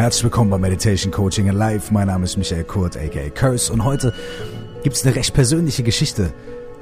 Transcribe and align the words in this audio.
Herzlich 0.00 0.24
willkommen 0.24 0.48
bei 0.48 0.56
Meditation 0.56 1.12
Coaching 1.12 1.48
in 1.48 1.56
Life. 1.56 1.92
Mein 1.92 2.06
Name 2.06 2.24
ist 2.24 2.38
Michael 2.38 2.64
Kurt, 2.64 2.96
aka 2.96 3.28
Curse, 3.34 3.70
und 3.70 3.84
heute 3.84 4.14
gibt 4.82 4.96
es 4.96 5.04
eine 5.04 5.14
recht 5.14 5.34
persönliche 5.34 5.82
Geschichte 5.82 6.32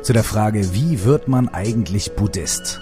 zu 0.02 0.12
der 0.12 0.22
Frage, 0.22 0.72
wie 0.72 1.02
wird 1.02 1.26
man 1.26 1.48
eigentlich 1.48 2.12
Buddhist? 2.12 2.80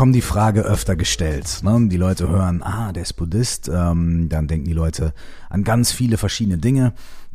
Bekomme 0.00 0.12
die 0.12 0.22
Frage 0.22 0.62
öfter 0.62 0.96
gestellt. 0.96 1.60
Ne? 1.62 1.88
Die 1.90 1.98
Leute 1.98 2.26
hören, 2.26 2.62
ah, 2.62 2.90
der 2.90 3.02
ist 3.02 3.12
Buddhist, 3.12 3.68
ähm, 3.68 4.30
dann 4.30 4.48
denken 4.48 4.64
die 4.64 4.72
Leute 4.72 5.12
an 5.50 5.62
ganz 5.62 5.92
viele 5.92 6.16
verschiedene 6.16 6.56
Dinge. 6.56 6.94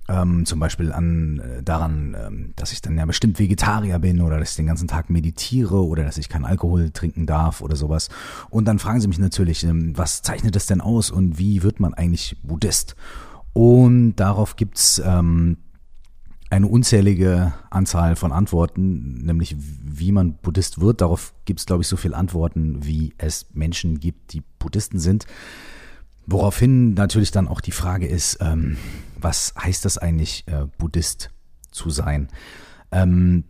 Ähm, 0.09 0.47
zum 0.47 0.59
Beispiel 0.59 0.91
an 0.91 1.41
äh, 1.41 1.61
daran, 1.61 2.17
ähm, 2.19 2.53
dass 2.55 2.71
ich 2.71 2.81
dann 2.81 2.97
ja 2.97 3.05
bestimmt 3.05 3.37
Vegetarier 3.37 3.99
bin 3.99 4.19
oder 4.19 4.39
dass 4.39 4.49
ich 4.49 4.55
den 4.55 4.65
ganzen 4.65 4.87
Tag 4.87 5.11
meditiere 5.11 5.85
oder 5.85 6.05
dass 6.05 6.17
ich 6.17 6.27
keinen 6.27 6.45
Alkohol 6.45 6.89
trinken 6.89 7.27
darf 7.27 7.61
oder 7.61 7.75
sowas. 7.75 8.09
Und 8.49 8.65
dann 8.65 8.79
fragen 8.79 8.99
sie 8.99 9.09
mich 9.09 9.19
natürlich, 9.19 9.63
ähm, 9.63 9.95
was 9.95 10.23
zeichnet 10.23 10.55
das 10.55 10.65
denn 10.65 10.81
aus 10.81 11.11
und 11.11 11.37
wie 11.37 11.61
wird 11.61 11.79
man 11.79 11.93
eigentlich 11.93 12.35
Buddhist? 12.41 12.95
Und 13.53 14.15
darauf 14.15 14.55
gibt's 14.55 14.99
ähm, 15.05 15.57
eine 16.55 16.67
unzählige 16.67 17.53
Anzahl 17.69 18.15
von 18.15 18.31
Antworten, 18.31 19.25
nämlich 19.25 19.55
wie 19.57 20.13
man 20.13 20.35
Buddhist 20.35 20.79
wird. 20.79 21.01
Darauf 21.01 21.33
gibt 21.43 21.59
es, 21.59 21.65
glaube 21.65 21.81
ich, 21.81 21.87
so 21.89 21.97
viele 21.97 22.15
Antworten, 22.15 22.85
wie 22.85 23.13
es 23.17 23.47
Menschen 23.53 23.99
gibt, 23.99 24.31
die 24.31 24.41
Buddhisten 24.57 24.99
sind. 24.99 25.25
Woraufhin 26.25 26.93
natürlich 26.93 27.31
dann 27.31 27.49
auch 27.49 27.59
die 27.59 27.71
Frage 27.71 28.07
ist, 28.07 28.37
ähm, 28.39 28.77
was 29.19 29.53
heißt 29.61 29.83
das 29.83 29.97
eigentlich, 29.97 30.45
äh, 30.47 30.65
Buddhist 30.77 31.29
zu 31.71 31.89
sein? 31.89 32.29
Ähm, 32.89 33.43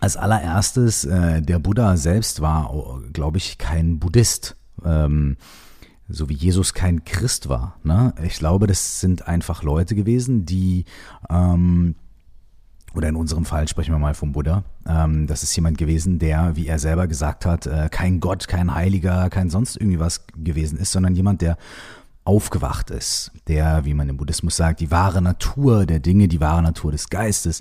als 0.00 0.16
allererstes, 0.16 1.04
äh, 1.04 1.40
der 1.40 1.60
Buddha 1.60 1.96
selbst 1.96 2.40
war, 2.40 3.00
glaube 3.12 3.38
ich, 3.38 3.58
kein 3.58 4.00
Buddhist. 4.00 4.56
Ähm, 4.84 5.36
so 6.08 6.28
wie 6.28 6.34
Jesus 6.34 6.74
kein 6.74 7.04
Christ 7.04 7.48
war. 7.48 7.78
Ne? 7.82 8.12
Ich 8.22 8.34
glaube, 8.34 8.66
das 8.66 9.00
sind 9.00 9.26
einfach 9.26 9.62
Leute 9.62 9.94
gewesen, 9.94 10.44
die 10.44 10.84
ähm, 11.30 11.94
oder 12.94 13.08
in 13.08 13.16
unserem 13.16 13.44
Fall 13.44 13.68
sprechen 13.68 13.92
wir 13.92 13.98
mal 13.98 14.14
vom 14.14 14.32
Buddha. 14.32 14.64
Ähm, 14.88 15.26
das 15.26 15.42
ist 15.42 15.54
jemand 15.56 15.78
gewesen, 15.78 16.18
der, 16.18 16.56
wie 16.56 16.66
er 16.66 16.78
selber 16.78 17.06
gesagt 17.06 17.46
hat, 17.46 17.66
äh, 17.66 17.88
kein 17.90 18.20
Gott, 18.20 18.48
kein 18.48 18.74
Heiliger, 18.74 19.28
kein 19.30 19.50
sonst 19.50 19.76
irgendwie 19.76 20.00
was 20.00 20.26
gewesen 20.36 20.78
ist, 20.78 20.92
sondern 20.92 21.14
jemand, 21.14 21.42
der 21.42 21.56
aufgewacht 22.24 22.90
ist, 22.90 23.32
der, 23.48 23.84
wie 23.84 23.94
man 23.94 24.08
im 24.08 24.16
Buddhismus 24.16 24.56
sagt, 24.56 24.80
die 24.80 24.90
wahre 24.90 25.20
Natur 25.20 25.86
der 25.86 26.00
Dinge, 26.00 26.28
die 26.28 26.40
wahre 26.40 26.62
Natur 26.62 26.92
des 26.92 27.10
Geistes 27.10 27.60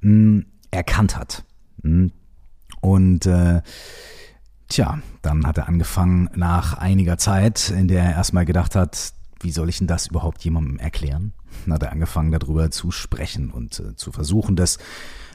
mh, 0.00 0.12
mm, 0.12 0.46
erkannt 0.70 1.16
hat. 1.16 1.44
Mh. 1.82 2.06
Mm. 2.06 2.12
Und 2.80 3.26
äh, 3.26 3.60
tja, 4.68 5.00
dann 5.22 5.46
hat 5.46 5.58
er 5.58 5.68
angefangen 5.68 6.30
nach 6.34 6.78
einiger 6.78 7.18
Zeit, 7.18 7.70
in 7.70 7.88
der 7.88 8.04
er 8.04 8.12
erstmal 8.12 8.46
gedacht 8.46 8.74
hat, 8.74 9.12
wie 9.40 9.50
soll 9.50 9.68
ich 9.68 9.78
denn 9.78 9.86
das 9.86 10.08
überhaupt 10.08 10.42
jemandem 10.44 10.78
erklären? 10.78 11.32
Dann 11.64 11.74
hat 11.74 11.84
angefangen 11.84 12.30
darüber 12.30 12.70
zu 12.70 12.90
sprechen 12.90 13.50
und 13.50 13.80
äh, 13.80 13.96
zu 13.96 14.12
versuchen, 14.12 14.56
das 14.56 14.78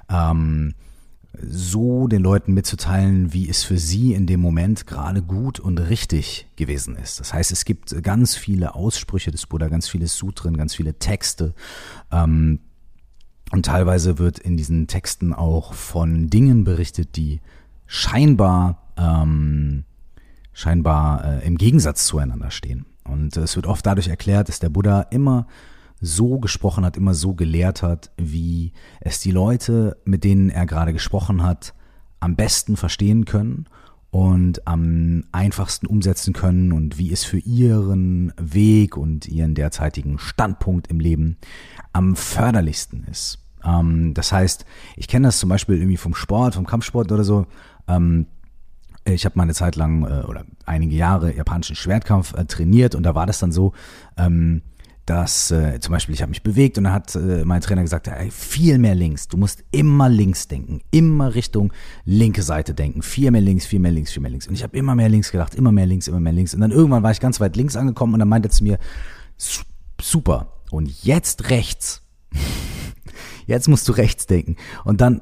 ähm, 0.10 0.74
so 1.42 2.08
den 2.08 2.22
Leuten 2.22 2.54
mitzuteilen, 2.54 3.34
wie 3.34 3.50
es 3.50 3.64
für 3.64 3.78
sie 3.78 4.14
in 4.14 4.26
dem 4.28 4.40
Moment 4.40 4.88
gerade 4.88 5.22
gut 5.22 5.60
und 5.60 5.78
richtig 5.78 6.48
gewesen 6.56 6.96
ist. 6.96 7.20
Das 7.20 7.34
heißt, 7.34 7.52
es 7.52 7.66
gibt 7.66 8.02
ganz 8.04 8.36
viele 8.36 8.76
Aussprüche 8.76 9.32
des 9.32 9.46
Buddha, 9.46 9.68
ganz 9.68 9.90
viele 9.90 10.08
Sutren, 10.08 10.58
ganz 10.58 10.76
viele 10.76 10.98
Texte. 10.98 11.54
Ähm, 12.12 12.60
und 13.52 13.66
teilweise 13.66 14.18
wird 14.18 14.40
in 14.40 14.58
diesen 14.58 14.88
Texten 14.88 15.34
auch 15.34 15.74
von 15.74 16.30
Dingen 16.30 16.64
berichtet, 16.64 17.16
die 17.16 17.42
scheinbar, 17.86 18.94
ähm, 18.98 19.84
scheinbar 20.54 21.24
äh, 21.24 21.46
im 21.46 21.58
Gegensatz 21.58 22.06
zueinander 22.06 22.52
stehen. 22.52 22.86
Und 23.08 23.38
es 23.38 23.56
wird 23.56 23.68
oft 23.68 23.86
dadurch 23.86 24.08
erklärt, 24.08 24.50
dass 24.50 24.60
der 24.60 24.70
Buddha 24.70 25.02
immer 25.12 25.48
so 26.02 26.40
gesprochen 26.40 26.86
hat, 26.86 26.98
immer 26.98 27.14
so 27.14 27.34
gelehrt 27.34 27.82
hat, 27.82 28.12
wie 28.18 28.74
es 29.00 29.20
die 29.20 29.32
Leute, 29.32 29.98
mit 30.06 30.24
denen 30.24 30.50
er 30.50 30.66
gerade 30.66 30.94
gesprochen 30.94 31.44
hat, 31.44 31.74
am 32.20 32.36
besten 32.36 32.76
verstehen 32.76 33.26
können 33.26 33.66
und 34.12 34.66
am 34.68 35.24
einfachsten 35.32 35.88
umsetzen 35.88 36.34
können 36.34 36.72
und 36.72 36.98
wie 36.98 37.12
es 37.12 37.24
für 37.24 37.40
ihren 37.40 38.34
Weg 38.38 38.98
und 38.98 39.28
ihren 39.28 39.56
derzeitigen 39.56 40.20
Standpunkt 40.20 40.88
im 40.88 41.00
Leben 41.00 41.38
am 41.94 42.16
förderlichsten 42.16 43.04
ist. 43.12 43.40
Ähm, 43.64 44.14
das 44.14 44.32
heißt, 44.32 44.66
ich 44.96 45.08
kenne 45.08 45.28
das 45.28 45.40
zum 45.40 45.50
Beispiel 45.50 45.78
irgendwie 45.78 45.98
vom 45.98 46.16
Sport, 46.16 46.56
vom 46.56 46.66
Kampfsport 46.66 47.12
oder 47.12 47.24
so. 47.24 47.46
Ähm, 47.88 48.28
ich 49.06 49.26
habe 49.26 49.38
mal 49.38 49.44
eine 49.44 49.54
Zeit 49.54 49.76
lang 49.76 50.04
äh, 50.04 50.26
oder 50.26 50.46
einige 50.66 50.96
Jahre 50.96 51.36
japanischen 51.36 51.76
Schwertkampf 51.76 52.34
äh, 52.34 52.46
trainiert 52.46 52.96
und 52.96 53.04
da 53.04 53.16
war 53.16 53.26
das 53.26 53.40
dann 53.40 53.52
so, 53.52 53.74
ähm, 54.18 54.62
dass 55.06 55.52
äh, 55.52 55.80
zum 55.80 55.92
Beispiel 55.92 56.16
ich 56.16 56.22
habe 56.22 56.32
mich 56.32 56.42
bewegt 56.42 56.78
und 56.78 56.86
dann 56.86 56.94
hat 56.94 57.16
äh, 57.16 57.46
mein 57.46 57.62
Trainer 57.62 57.84
gesagt, 57.84 58.08
ey, 58.08 58.32
viel 58.32 58.80
mehr 58.80 58.96
links, 58.96 59.28
du 59.28 59.38
musst 59.38 59.64
immer 59.72 60.10
links 60.10 60.48
denken, 60.48 60.82
immer 60.90 61.36
Richtung 61.36 61.72
linke 62.06 62.42
Seite 62.42 62.74
denken, 62.74 63.04
viel 63.04 63.30
mehr 63.30 63.42
links, 63.42 63.68
viel 63.68 63.80
mehr 63.80 63.92
links, 63.92 64.12
viel 64.12 64.22
mehr 64.22 64.32
links. 64.32 64.48
Und 64.48 64.56
ich 64.56 64.64
habe 64.64 64.76
immer 64.76 64.96
mehr 64.96 65.10
links 65.10 65.32
gedacht, 65.32 65.54
immer 65.54 65.72
mehr 65.72 65.86
links, 65.86 66.08
immer 66.08 66.20
mehr 66.20 66.34
links. 66.34 66.56
Und 66.56 66.62
dann 66.62 66.72
irgendwann 66.72 67.04
war 67.04 67.12
ich 67.12 67.20
ganz 67.20 67.40
weit 67.40 67.56
links 67.56 67.76
angekommen 67.76 68.14
und 68.14 68.20
dann 68.20 68.30
meinte 68.30 68.48
er 68.48 68.52
zu 68.52 68.64
mir, 68.64 68.80
super, 70.02 70.54
und 70.72 71.04
jetzt 71.04 71.52
rechts. 71.52 72.02
jetzt 73.46 73.68
musst 73.68 73.88
du 73.88 73.92
rechts 73.92 74.26
denken. 74.26 74.56
Und 74.84 75.02
dann 75.02 75.22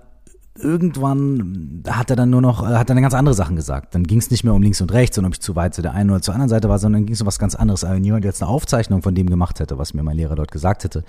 irgendwann 0.56 1.84
hat 1.88 2.10
er 2.10 2.16
dann 2.16 2.30
nur 2.30 2.42
noch, 2.42 2.66
hat 2.66 2.90
er 2.90 2.96
dann 2.96 3.02
ganz 3.02 3.14
andere 3.14 3.34
Sachen 3.34 3.56
gesagt. 3.56 3.96
Dann 3.96 4.04
ging 4.04 4.20
es 4.20 4.30
nicht 4.30 4.44
mehr 4.44 4.54
um 4.54 4.62
links 4.62 4.82
und 4.82 4.92
rechts 4.94 5.18
und 5.18 5.26
ob 5.26 5.34
ich 5.34 5.42
zu 5.42 5.56
weit 5.56 5.74
zu 5.74 5.82
der 5.82 5.94
einen 5.94 6.12
oder 6.12 6.22
zur 6.22 6.34
anderen 6.34 6.50
Seite 6.50 6.70
war, 6.70 6.80
sondern 6.80 7.06
ging 7.06 7.14
es 7.14 7.22
um 7.22 7.28
was 7.28 7.40
ganz 7.40 7.56
anderes. 7.56 7.84
Aber 7.84 7.96
wenn 7.96 8.04
jemand 8.04 8.26
jetzt 8.26 8.42
eine 8.42 8.50
Aufzeichnung 8.50 9.02
von 9.02 9.16
dem 9.16 9.30
gemacht 9.30 9.60
hätte, 9.60 9.78
was 9.78 9.94
mir 9.94 10.04
mein 10.04 10.18
Lehrer 10.18 10.36
dort 10.36 10.52
gesagt 10.52 10.84
hätte, 10.84 11.04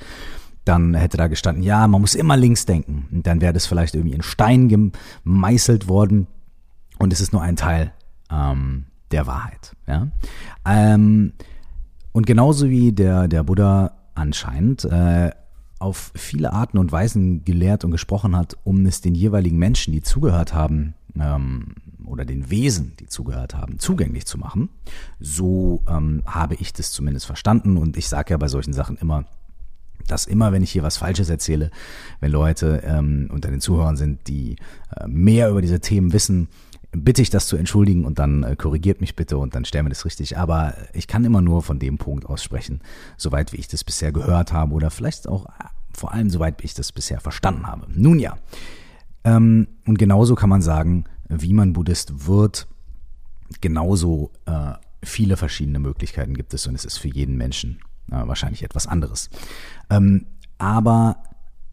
dann 0.65 0.95
hätte 0.95 1.19
da 1.19 1.27
gestanden, 1.27 1.63
ja, 1.63 1.87
man 1.87 2.01
muss 2.01 2.15
immer 2.15 2.37
links 2.37 2.65
denken. 2.65 3.07
Und 3.13 3.27
dann 3.27 3.41
wäre 3.43 3.53
das 3.53 3.67
vielleicht 3.67 3.95
irgendwie 3.95 4.15
in 4.15 4.23
Stein 4.23 4.69
gemeißelt 5.25 5.89
worden. 5.89 6.27
Und 6.99 7.13
es 7.13 7.21
ist 7.21 7.33
nur 7.33 7.43
ein 7.43 7.57
Teil 7.57 7.93
ähm, 8.31 8.85
der 9.11 9.27
Wahrheit. 9.27 9.73
Ja? 9.87 10.09
Ähm, 10.65 11.35
und 12.13 12.27
genauso 12.27 12.71
wie 12.71 12.93
der, 12.93 13.29
der 13.29 13.43
Buddha 13.43 13.93
anscheinend 14.15 14.85
äh, 14.85 15.33
auf 15.85 16.13
viele 16.15 16.55
Arten 16.55 16.79
und 16.79 16.93
Weisen 16.93 17.45
gelehrt 17.45 17.85
und 17.85 17.91
gesprochen 17.91 18.35
hat, 18.35 18.57
um 18.65 18.87
es 18.87 19.03
den 19.03 19.15
jeweiligen 19.15 19.59
Menschen, 19.59 19.93
die 19.93 20.01
zugehört 20.01 20.55
haben, 20.55 20.95
ähm, 21.21 21.75
oder 22.07 22.25
den 22.25 22.51
Wesen, 22.51 22.95
die 23.01 23.07
zugehört 23.07 23.55
haben, 23.55 23.79
zugänglich 23.79 24.25
zu 24.25 24.39
machen. 24.39 24.71
So 25.21 25.83
ähm, 25.87 26.23
habe 26.27 26.55
ich 26.55 26.73
das 26.73 26.91
zumindest 26.91 27.27
verstanden 27.27 27.77
und 27.77 27.99
ich 27.99 28.09
sage 28.09 28.31
ja 28.31 28.39
bei 28.39 28.49
solchen 28.49 28.73
Sachen 28.73 28.97
immer, 28.97 29.27
dass 30.07 30.27
immer, 30.27 30.53
wenn 30.53 30.63
ich 30.63 30.71
hier 30.71 30.83
was 30.83 30.97
Falsches 30.97 31.29
erzähle, 31.29 31.71
wenn 32.21 32.33
Leute 32.33 32.83
ähm, 32.85 33.29
unter 33.31 33.51
den 33.51 33.61
Zuhörern 33.61 33.97
sind, 33.97 34.27
die 34.29 34.57
äh, 34.97 35.07
mehr 35.07 35.51
über 35.51 35.61
diese 35.61 35.81
Themen 35.81 36.13
wissen, 36.13 36.49
bitte 36.95 37.23
ich 37.23 37.31
das 37.31 37.47
zu 37.47 37.57
entschuldigen 37.57 38.05
und 38.05 38.19
dann 38.19 38.43
äh, 38.43 38.57
korrigiert 38.57 39.01
mich 39.01 39.17
bitte 39.17 39.39
und 39.39 39.55
dann 39.55 39.65
stellen 39.65 39.87
wir 39.87 39.91
das 39.91 40.05
richtig. 40.05 40.39
Aber 40.39 40.75
ich 40.93 41.07
kann 41.07 41.25
immer 41.25 41.41
nur 41.41 41.63
von 41.63 41.79
dem 41.79 41.99
Punkt 41.99 42.27
aussprechen, 42.27 42.81
soweit 43.17 43.53
wie 43.53 43.59
ich 43.59 43.69
das 43.69 43.85
bisher 43.85 44.13
gehört 44.13 44.53
habe 44.53 44.75
oder 44.75 44.91
vielleicht 44.91 45.29
auch 45.29 45.47
äh, 45.47 45.65
vor 45.93 46.13
allem 46.13 46.31
soweit 46.31 46.61
wie 46.63 46.67
ich 46.67 46.75
das 46.75 46.93
bisher 46.93 47.21
verstanden 47.21 47.67
habe. 47.67 47.87
Nun 47.93 48.19
ja, 48.19 48.37
ähm, 49.25 49.69
und 49.87 49.99
genauso 49.99 50.35
kann 50.35 50.51
man 50.51 50.63
sagen, 50.63 51.05
wie 51.29 51.53
man 51.53 51.73
Buddhist 51.73 52.27
wird, 52.27 52.69
genauso 53.61 54.31
äh, 54.47 54.73
viele 55.03 55.37
verschiedene 55.37 55.79
Möglichkeiten 55.79 56.35
gibt 56.35 56.55
es 56.55 56.67
und 56.67 56.75
es 56.75 56.85
ist 56.85 56.99
für 56.99 57.09
jeden 57.09 57.37
Menschen 57.37 57.81
äh, 58.11 58.27
wahrscheinlich 58.27 58.63
etwas 58.63 58.87
anderes. 58.87 59.31
Ähm, 59.91 60.27
aber 60.59 61.23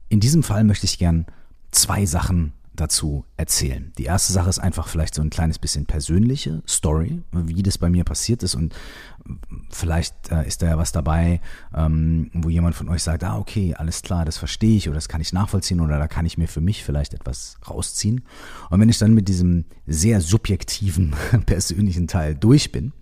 in 0.10 0.19
diesem 0.19 0.44
Fall 0.44 0.63
möchte 0.63 0.86
ich 0.86 0.98
gern 0.98 1.25
zwei 1.72 2.06
Sachen 2.06 2.54
dazu 2.81 3.25
erzählen. 3.38 3.94
Die 3.98 4.06
erste 4.06 4.33
Sache 4.33 4.50
ist 4.50 4.60
einfach 4.60 4.88
vielleicht 4.88 5.16
so 5.16 5.22
ein 5.22 5.30
kleines 5.30 5.60
bisschen 5.60 5.86
persönliche 5.86 6.63
Story, 6.68 7.22
wie 7.31 7.63
das 7.63 7.78
bei 7.78 7.89
mir 7.89 8.04
passiert 8.04 8.44
ist 8.44 8.56
und 8.56 8.74
vielleicht 9.69 10.31
äh, 10.31 10.48
ist 10.48 10.62
da 10.62 10.68
ja 10.68 10.78
was 10.78 10.92
dabei, 10.92 11.42
ähm, 11.75 12.31
wo 12.33 12.50
jemand 12.50 12.75
von 12.75 12.89
euch 12.89 13.04
sagt, 13.04 13.24
ah 13.24 13.38
okay, 13.38 13.75
alles 13.75 14.01
klar, 14.01 14.25
das 14.25 14.38
verstehe 14.38 14.78
ich 14.78 14.89
oder 14.89 14.95
das 14.95 15.07
kann 15.07 15.22
ich 15.22 15.31
nachvollziehen 15.31 15.80
oder 15.80 16.00
da 16.00 16.07
kann 16.07 16.25
ich 16.25 16.38
mir 16.38 16.48
für 16.48 16.62
mich 16.62 16.83
vielleicht 16.83 17.13
etwas 17.13 17.57
rausziehen. 17.69 18.25
Und 18.69 18.80
wenn 18.80 18.89
ich 18.89 18.98
dann 18.98 19.13
mit 19.13 19.28
diesem 19.28 19.66
sehr 19.86 20.22
subjektiven 20.22 21.16
persönlichen 21.45 22.07
Teil 22.07 22.36
durch 22.36 22.72
bin, 22.72 22.94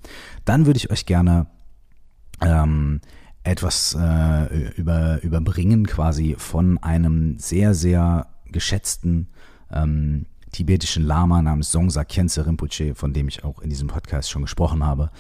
dann 0.46 0.66
würde 0.66 0.78
ich 0.78 0.92
euch 0.92 1.06
gerne 1.06 1.48
ähm, 2.42 3.02
etwas 3.44 3.98
äh, 4.00 4.72
über, 4.74 5.22
überbringen 5.24 5.88
quasi 5.88 6.36
von 6.38 6.78
einem 6.80 7.40
sehr, 7.40 7.74
sehr 7.74 8.28
geschätzten 8.52 9.30
ähm, 9.72 10.26
tibetischen 10.52 11.04
Lama 11.04 11.42
namens 11.42 11.72
Songsa 11.72 12.04
Khyentse 12.04 12.46
Rinpoche, 12.46 12.96
von 12.96 13.14
dem 13.14 13.28
ich 13.28 13.44
auch 13.44 13.60
in 13.62 13.70
diesem 13.70 13.88
Podcast 13.88 14.30
schon 14.30 14.42
gesprochen 14.42 14.86
habe, 14.86 15.12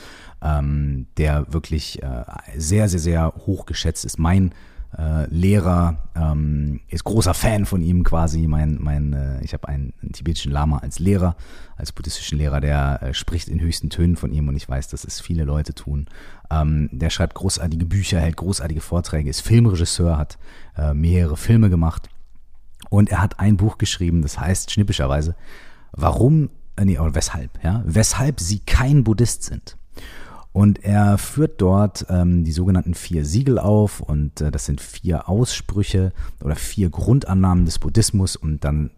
ähm, 0.42 1.08
der 1.18 1.52
wirklich 1.54 2.02
äh, 2.02 2.24
sehr, 2.58 2.90
sehr, 2.90 3.00
sehr 3.00 3.34
hoch 3.46 3.66
geschätzt 3.66 4.06
ist. 4.06 4.18
Mein 4.18 4.52
äh, 4.98 5.28
Lehrer, 5.28 6.00
ähm, 6.16 6.80
ist 6.88 7.04
großer 7.04 7.36
Fan 7.36 7.66
von 7.66 7.84
ihm 7.84 8.04
quasi. 8.04 8.48
Mein, 8.48 8.80
mein, 8.82 9.14
äh, 9.14 9.44
ich 9.44 9.54
habe 9.54 9.68
einen, 9.68 9.94
einen, 10.02 10.14
tibetischen 10.14 10.52
Lama 10.52 10.80
als 10.80 10.98
Lehrer, 10.98 11.36
als 11.78 11.92
buddhistischen 11.92 12.40
Lehrer, 12.40 12.60
der 12.60 13.00
äh, 13.04 13.14
spricht 13.14 13.50
in 13.50 13.60
höchsten 13.60 13.92
Tönen 13.92 14.16
von 14.16 14.32
ihm 14.32 14.48
und 14.48 14.56
ich 14.56 14.68
weiß, 14.68 14.88
dass 14.88 15.04
es 15.04 15.22
viele 15.22 15.44
Leute 15.44 15.76
tun. 15.76 16.08
Ähm, 16.50 16.90
der 16.92 17.12
schreibt 17.12 17.36
großartige 17.36 17.86
Bücher, 17.86 18.20
hält 18.20 18.38
großartige 18.38 18.82
Vorträge, 18.82 19.30
ist 19.30 19.42
Filmregisseur, 19.42 20.18
hat 20.18 20.40
äh, 20.76 20.96
mehrere 20.96 21.38
Filme 21.38 21.70
gemacht 21.70 22.10
und 22.90 23.10
er 23.10 23.22
hat 23.22 23.40
ein 23.40 23.58
Buch 23.58 23.78
geschrieben, 23.78 24.22
das 24.22 24.40
heißt 24.40 24.72
schnippischerweise, 24.72 25.36
warum, 25.92 26.50
äh, 26.76 26.86
nee, 26.86 27.00
oder 27.00 27.16
weshalb, 27.16 27.64
ja, 27.64 27.84
weshalb 27.86 28.40
sie 28.40 28.60
kein 28.60 29.04
Buddhist 29.04 29.44
sind. 29.44 29.78
Und 30.52 30.84
er 30.84 31.20
führt 31.20 31.62
dort 31.62 32.08
ähm, 32.10 32.44
die 32.44 32.52
sogenannten 32.52 32.96
vier 32.96 33.24
Siegel 33.24 33.60
auf 33.60 34.00
und 34.00 34.42
äh, 34.42 34.50
das 34.52 34.66
sind 34.66 34.82
vier 34.82 35.30
Aussprüche 35.30 36.12
oder 36.44 36.56
vier 36.56 36.90
Grundannahmen 36.90 37.66
des 37.66 37.78
Buddhismus 37.78 38.36
und 38.36 38.64
dann 38.64 38.90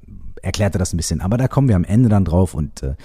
erklärt 0.41 0.75
er 0.75 0.79
das 0.79 0.93
ein 0.93 0.97
bisschen. 0.97 1.19
Aber 1.19 1.37
da 1.37 1.49
kommen 1.49 1.67
wir 1.67 1.75
am 1.75 1.83
Ende 1.83 2.07
dann 2.07 2.23
drauf 2.23 2.53
und 2.53 2.83
äh, 2.83 2.95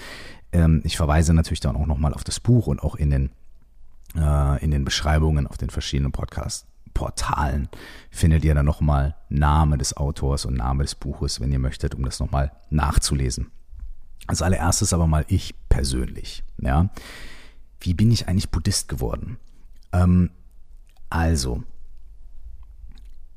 ähm, 0.53 0.81
ich 0.85 0.97
verweise 0.97 1.35
natürlich 1.35 1.61
dann 1.61 1.77
auch 1.77 1.87
nochmal 1.87 2.15
auf 2.15 2.23
das 2.23 2.39
Buch 2.39 2.69
und 2.69 2.83
auch 2.83 2.95
in 2.95 3.11
den, 3.11 3.31
äh, 4.17 4.65
in 4.65 4.71
den 4.71 4.85
Beschreibungen 4.85 5.49
auf 5.49 5.57
den 5.57 5.71
verschiedenen 5.71 6.13
Podcasts. 6.13 6.67
Portalen 6.97 7.69
findet 8.11 8.45
ihr 8.45 8.55
dann 8.55 8.67
nochmal 8.67 9.15
Name 9.29 9.79
des 9.79 9.97
Autors 9.97 10.47
und 10.47 10.55
Name 10.55 10.83
des 10.83 10.95
Buches, 10.95 11.41
wenn 11.41 11.53
ihr 11.53 11.59
möchtet, 11.59 11.95
um 11.95 12.05
das 12.05 12.21
nochmal 12.21 12.53
nachzulesen. 12.71 13.51
Als 14.27 14.43
allererstes 14.43 14.93
aber 14.93 15.07
mal 15.07 15.25
ich 15.29 15.55
persönlich, 15.69 16.43
ja 16.59 16.91
wie 17.81 17.95
bin 17.95 18.11
ich 18.11 18.29
eigentlich 18.29 18.51
Buddhist 18.51 18.89
geworden? 18.89 19.39
Ähm, 19.93 20.31
also, 21.11 21.63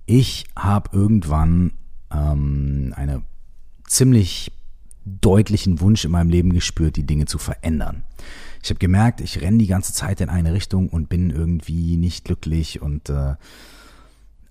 ich 0.06 0.46
habe 0.56 0.90
irgendwann 0.92 1.74
ähm, 2.12 2.94
einen 2.96 3.24
ziemlich 3.86 4.52
deutlichen 5.22 5.82
Wunsch 5.82 6.06
in 6.06 6.12
meinem 6.12 6.30
Leben 6.30 6.54
gespürt, 6.54 6.96
die 6.96 7.06
Dinge 7.06 7.26
zu 7.26 7.38
verändern. 7.38 8.04
Ich 8.62 8.70
habe 8.70 8.80
gemerkt, 8.80 9.22
ich 9.22 9.42
renne 9.42 9.58
die 9.58 9.68
ganze 9.68 9.94
Zeit 9.94 10.22
in 10.22 10.30
eine 10.30 10.54
Richtung 10.54 10.90
und 10.90 11.10
bin 11.10 11.30
irgendwie 11.30 11.98
nicht 11.98 12.26
glücklich 12.26 12.82
und 12.82 13.10
äh, 13.10 13.36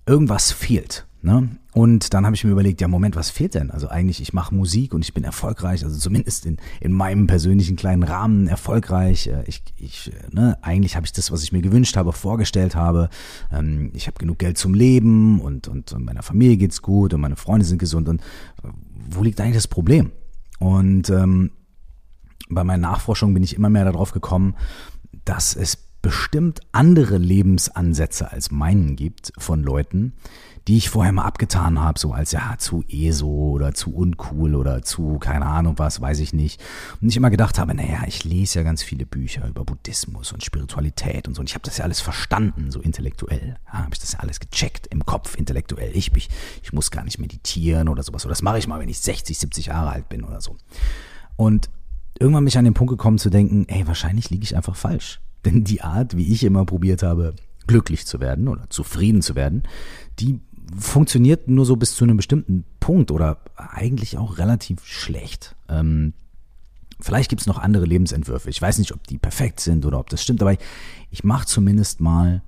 irgendwas 0.05 0.51
fehlt. 0.51 1.05
Ne? 1.21 1.49
Und 1.73 2.13
dann 2.13 2.25
habe 2.25 2.35
ich 2.35 2.45
mir 2.45 2.51
überlegt, 2.51 2.79
ja 2.79 2.87
Moment, 2.87 3.17
was 3.17 3.29
fehlt 3.29 3.53
denn? 3.53 3.71
Also 3.71 3.89
eigentlich, 3.89 4.21
ich 4.21 4.31
mache 4.31 4.55
Musik 4.55 4.93
und 4.93 5.03
ich 5.03 5.13
bin 5.13 5.25
erfolgreich, 5.25 5.83
also 5.83 5.97
zumindest 5.97 6.45
in, 6.45 6.57
in 6.79 6.93
meinem 6.93 7.27
persönlichen 7.27 7.75
kleinen 7.75 8.03
Rahmen 8.03 8.47
erfolgreich. 8.47 9.27
Äh, 9.27 9.43
ich, 9.45 9.61
ich, 9.77 10.11
ne, 10.31 10.57
eigentlich 10.61 10.95
habe 10.95 11.05
ich 11.05 11.11
das, 11.11 11.31
was 11.31 11.43
ich 11.43 11.51
mir 11.51 11.61
gewünscht 11.61 11.97
habe, 11.97 12.13
vorgestellt 12.13 12.75
habe. 12.75 13.09
Ähm, 13.51 13.91
ich 13.93 14.07
habe 14.07 14.17
genug 14.17 14.39
Geld 14.39 14.57
zum 14.57 14.73
Leben 14.73 15.41
und, 15.41 15.67
und, 15.67 15.91
und 15.91 16.05
meiner 16.05 16.23
Familie 16.23 16.57
geht's 16.57 16.81
gut 16.81 17.13
und 17.13 17.21
meine 17.21 17.35
Freunde 17.35 17.65
sind 17.65 17.79
gesund. 17.79 18.07
Und 18.07 18.21
äh, 18.63 18.69
wo 19.09 19.21
liegt 19.21 19.41
eigentlich 19.41 19.55
das 19.55 19.67
Problem? 19.67 20.11
Und 20.59 21.09
ähm, 21.09 21.51
bei 22.49 22.63
meinen 22.63 22.81
Nachforschungen 22.81 23.33
bin 23.33 23.43
ich 23.43 23.55
immer 23.55 23.69
mehr 23.69 23.85
darauf 23.85 24.11
gekommen, 24.11 24.55
dass 25.25 25.55
es 25.55 25.88
bestimmt 26.01 26.61
andere 26.71 27.17
Lebensansätze 27.17 28.31
als 28.31 28.51
meinen 28.51 28.95
gibt 28.95 29.33
von 29.37 29.63
Leuten, 29.63 30.13
die 30.67 30.77
ich 30.77 30.89
vorher 30.89 31.11
mal 31.11 31.23
abgetan 31.23 31.79
habe, 31.79 31.99
so 31.99 32.13
als 32.13 32.31
ja 32.31 32.55
zu 32.57 32.83
ESO 32.87 33.27
oder 33.27 33.73
zu 33.73 33.93
uncool 33.93 34.55
oder 34.55 34.83
zu 34.83 35.17
keine 35.17 35.45
Ahnung 35.45 35.79
was, 35.79 35.99
weiß 35.99 36.19
ich 36.19 36.31
nicht. 36.31 36.61
Und 37.01 37.09
ich 37.09 37.17
immer 37.17 37.31
gedacht 37.31 37.57
habe, 37.57 37.73
naja, 37.73 38.03
ich 38.07 38.23
lese 38.23 38.59
ja 38.59 38.63
ganz 38.63 38.83
viele 38.83 39.05
Bücher 39.05 39.47
über 39.47 39.65
Buddhismus 39.65 40.31
und 40.31 40.43
Spiritualität 40.43 41.27
und 41.27 41.33
so. 41.33 41.39
Und 41.39 41.49
ich 41.49 41.55
habe 41.55 41.65
das 41.65 41.77
ja 41.77 41.85
alles 41.85 42.01
verstanden, 42.01 42.71
so 42.71 42.81
intellektuell. 42.81 43.57
Ja, 43.65 43.79
habe 43.79 43.93
ich 43.93 43.99
das 43.99 44.13
ja 44.13 44.19
alles 44.19 44.39
gecheckt 44.39 44.87
im 44.87 45.05
Kopf, 45.05 45.35
intellektuell. 45.35 45.91
Ich, 45.95 46.15
ich, 46.15 46.29
ich 46.61 46.71
muss 46.71 46.91
gar 46.91 47.03
nicht 47.03 47.19
meditieren 47.19 47.89
oder 47.89 48.03
sowas. 48.03 48.25
Oder 48.25 48.33
das 48.33 48.43
mache 48.43 48.59
ich 48.59 48.67
mal, 48.67 48.79
wenn 48.79 48.89
ich 48.89 48.99
60, 48.99 49.39
70 49.39 49.65
Jahre 49.67 49.89
alt 49.89 50.07
bin 50.07 50.23
oder 50.23 50.39
so. 50.39 50.55
Und 51.35 51.69
irgendwann 52.19 52.43
bin 52.43 52.49
ich 52.49 52.57
an 52.57 52.65
den 52.65 52.73
Punkt 52.75 52.91
gekommen 52.91 53.17
zu 53.17 53.29
denken, 53.29 53.65
ey, 53.69 53.87
wahrscheinlich 53.87 54.29
liege 54.29 54.43
ich 54.43 54.55
einfach 54.55 54.75
falsch. 54.75 55.19
Denn 55.45 55.63
die 55.63 55.81
Art, 55.81 56.17
wie 56.17 56.31
ich 56.31 56.43
immer 56.43 56.65
probiert 56.65 57.03
habe, 57.03 57.35
glücklich 57.67 58.05
zu 58.05 58.19
werden 58.19 58.47
oder 58.47 58.69
zufrieden 58.69 59.21
zu 59.21 59.35
werden, 59.35 59.63
die 60.19 60.39
funktioniert 60.77 61.47
nur 61.47 61.65
so 61.65 61.75
bis 61.75 61.95
zu 61.95 62.03
einem 62.03 62.17
bestimmten 62.17 62.65
Punkt 62.79 63.11
oder 63.11 63.39
eigentlich 63.55 64.17
auch 64.17 64.37
relativ 64.37 64.85
schlecht. 64.85 65.55
Ähm, 65.67 66.13
vielleicht 66.99 67.29
gibt 67.29 67.41
es 67.41 67.47
noch 67.47 67.57
andere 67.57 67.85
Lebensentwürfe. 67.85 68.49
Ich 68.49 68.61
weiß 68.61 68.79
nicht, 68.79 68.93
ob 68.93 69.05
die 69.07 69.17
perfekt 69.17 69.59
sind 69.59 69.85
oder 69.85 69.99
ob 69.99 70.09
das 70.09 70.21
stimmt, 70.21 70.41
aber 70.41 70.53
ich, 70.53 70.59
ich 71.11 71.23
mache 71.23 71.45
zumindest 71.45 72.01
mal 72.01 72.41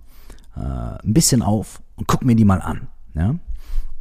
äh, 0.55 0.59
ein 0.59 1.13
bisschen 1.13 1.41
auf 1.41 1.81
und 1.95 2.07
guck 2.07 2.23
mir 2.23 2.35
die 2.35 2.45
mal 2.45 2.61
an. 2.61 2.87
Ja? 3.13 3.35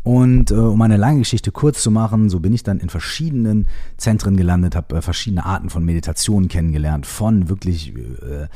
Und 0.03 0.51
äh, 0.51 0.55
um 0.55 0.81
eine 0.81 0.97
lange 0.97 1.21
Geschichte 1.21 1.53
kurz 1.53 1.83
zu 1.83 1.91
machen, 1.91 2.31
so 2.31 2.41
bin 2.41 2.55
ich 2.55 2.63
dann 2.63 2.81
in 2.81 2.89
verschiedenen 2.89 3.67
Zentren 3.99 4.37
gelandet, 4.37 4.75
habe 4.75 4.97
äh, 4.97 5.03
verschiedene 5.03 5.45
Arten 5.45 5.69
von 5.69 5.85
Meditationen 5.85 6.49
kennengelernt, 6.49 7.07
von 7.07 7.49
wirklich 7.49 7.95
äh, 7.95 8.49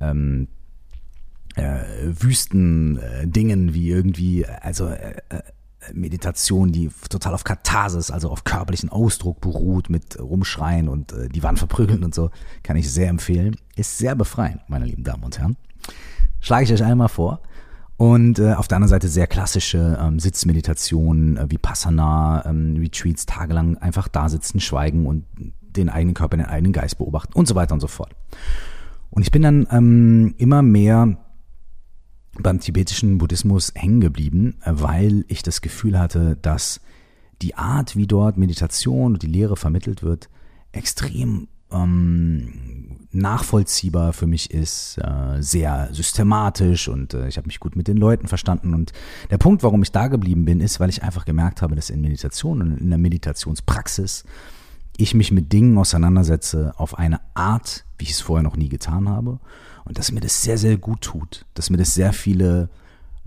ähm, 0.00 0.48
äh, 1.56 1.80
wüsten 2.04 2.98
äh, 2.98 3.26
Dingen 3.26 3.74
wie 3.74 3.90
irgendwie, 3.90 4.46
also 4.46 4.86
äh, 4.86 5.16
äh, 5.30 5.42
Meditation, 5.92 6.72
die 6.72 6.90
total 7.08 7.34
auf 7.34 7.44
Katharsis, 7.44 8.10
also 8.10 8.30
auf 8.30 8.44
körperlichen 8.44 8.88
Ausdruck 8.88 9.40
beruht, 9.40 9.90
mit 9.90 10.18
Rumschreien 10.18 10.88
und 10.88 11.12
äh, 11.12 11.28
die 11.28 11.42
Wand 11.42 11.58
verprügeln 11.58 12.04
und 12.04 12.14
so, 12.14 12.30
kann 12.62 12.76
ich 12.76 12.90
sehr 12.90 13.08
empfehlen. 13.08 13.56
Ist 13.76 13.98
sehr 13.98 14.14
befreiend, 14.14 14.62
meine 14.68 14.86
lieben 14.86 15.04
Damen 15.04 15.24
und 15.24 15.38
Herren. 15.38 15.56
Schlage 16.40 16.64
ich 16.64 16.72
euch 16.72 16.84
einmal 16.84 17.08
vor. 17.08 17.42
Und 17.96 18.40
äh, 18.40 18.54
auf 18.54 18.66
der 18.66 18.76
anderen 18.76 18.90
Seite 18.90 19.08
sehr 19.08 19.26
klassische 19.26 19.98
ähm, 20.00 20.18
Sitzmeditationen, 20.18 21.36
äh, 21.36 21.46
Passana, 21.60 22.44
ähm, 22.44 22.76
Retreats, 22.76 23.24
tagelang 23.26 23.78
einfach 23.78 24.08
da 24.08 24.28
sitzen, 24.28 24.60
schweigen 24.60 25.06
und 25.06 25.24
den 25.60 25.88
eigenen 25.88 26.14
Körper, 26.14 26.36
den 26.36 26.46
eigenen 26.46 26.72
Geist 26.72 26.98
beobachten 26.98 27.32
und 27.34 27.46
so 27.46 27.54
weiter 27.54 27.74
und 27.74 27.80
so 27.80 27.86
fort. 27.86 28.14
Und 29.10 29.22
ich 29.22 29.30
bin 29.30 29.42
dann 29.42 29.68
ähm, 29.70 30.34
immer 30.38 30.62
mehr 30.62 31.18
beim 32.40 32.58
tibetischen 32.58 33.18
Buddhismus 33.18 33.72
hängen 33.76 34.00
geblieben, 34.00 34.56
äh, 34.64 34.72
weil 34.74 35.24
ich 35.28 35.42
das 35.42 35.60
Gefühl 35.60 35.98
hatte, 35.98 36.36
dass 36.42 36.80
die 37.42 37.54
Art, 37.54 37.96
wie 37.96 38.06
dort 38.06 38.36
Meditation 38.36 39.14
und 39.14 39.22
die 39.22 39.28
Lehre 39.28 39.56
vermittelt 39.56 40.02
wird, 40.02 40.30
extrem 40.72 41.48
ähm, 41.74 42.52
nachvollziehbar 43.14 44.12
für 44.12 44.26
mich 44.26 44.50
ist, 44.50 44.98
äh, 44.98 45.40
sehr 45.40 45.88
systematisch 45.92 46.88
und 46.88 47.14
äh, 47.14 47.28
ich 47.28 47.36
habe 47.36 47.46
mich 47.46 47.60
gut 47.60 47.76
mit 47.76 47.88
den 47.88 47.96
Leuten 47.96 48.26
verstanden. 48.26 48.74
Und 48.74 48.92
der 49.30 49.38
Punkt, 49.38 49.62
warum 49.62 49.82
ich 49.82 49.92
da 49.92 50.08
geblieben 50.08 50.44
bin, 50.44 50.60
ist, 50.60 50.80
weil 50.80 50.90
ich 50.90 51.02
einfach 51.02 51.24
gemerkt 51.24 51.62
habe, 51.62 51.76
dass 51.76 51.90
in 51.90 52.00
Meditation 52.00 52.60
und 52.60 52.78
in 52.78 52.90
der 52.90 52.98
Meditationspraxis 52.98 54.24
ich 54.96 55.14
mich 55.14 55.32
mit 55.32 55.52
Dingen 55.52 55.78
auseinandersetze 55.78 56.74
auf 56.76 56.98
eine 56.98 57.20
Art, 57.34 57.84
wie 57.98 58.04
ich 58.04 58.12
es 58.12 58.20
vorher 58.20 58.42
noch 58.42 58.56
nie 58.56 58.68
getan 58.68 59.08
habe 59.08 59.38
und 59.84 59.98
dass 59.98 60.12
mir 60.12 60.20
das 60.20 60.42
sehr, 60.42 60.58
sehr 60.58 60.76
gut 60.76 61.00
tut, 61.02 61.46
dass 61.54 61.70
mir 61.70 61.76
das 61.76 61.94
sehr 61.94 62.12
viele 62.12 62.68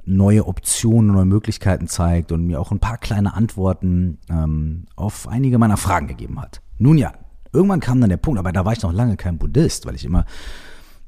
neue 0.05 0.47
Optionen, 0.47 1.13
neue 1.13 1.25
Möglichkeiten 1.25 1.87
zeigt 1.87 2.31
und 2.31 2.45
mir 2.45 2.61
auch 2.61 2.71
ein 2.71 2.79
paar 2.79 2.97
kleine 2.97 3.33
Antworten 3.33 4.19
ähm, 4.29 4.85
auf 4.95 5.27
einige 5.27 5.57
meiner 5.57 5.75
Fragen 5.75 6.07
gegeben 6.07 6.41
hat. 6.41 6.61
Nun 6.77 6.97
ja, 6.97 7.13
irgendwann 7.53 7.79
kam 7.79 8.01
dann 8.01 8.09
der 8.09 8.17
Punkt, 8.17 8.39
aber 8.39 8.51
da 8.51 8.65
war 8.65 8.73
ich 8.73 8.81
noch 8.81 8.93
lange 8.93 9.17
kein 9.17 9.37
Buddhist, 9.37 9.85
weil 9.85 9.95
ich 9.95 10.05
immer 10.05 10.25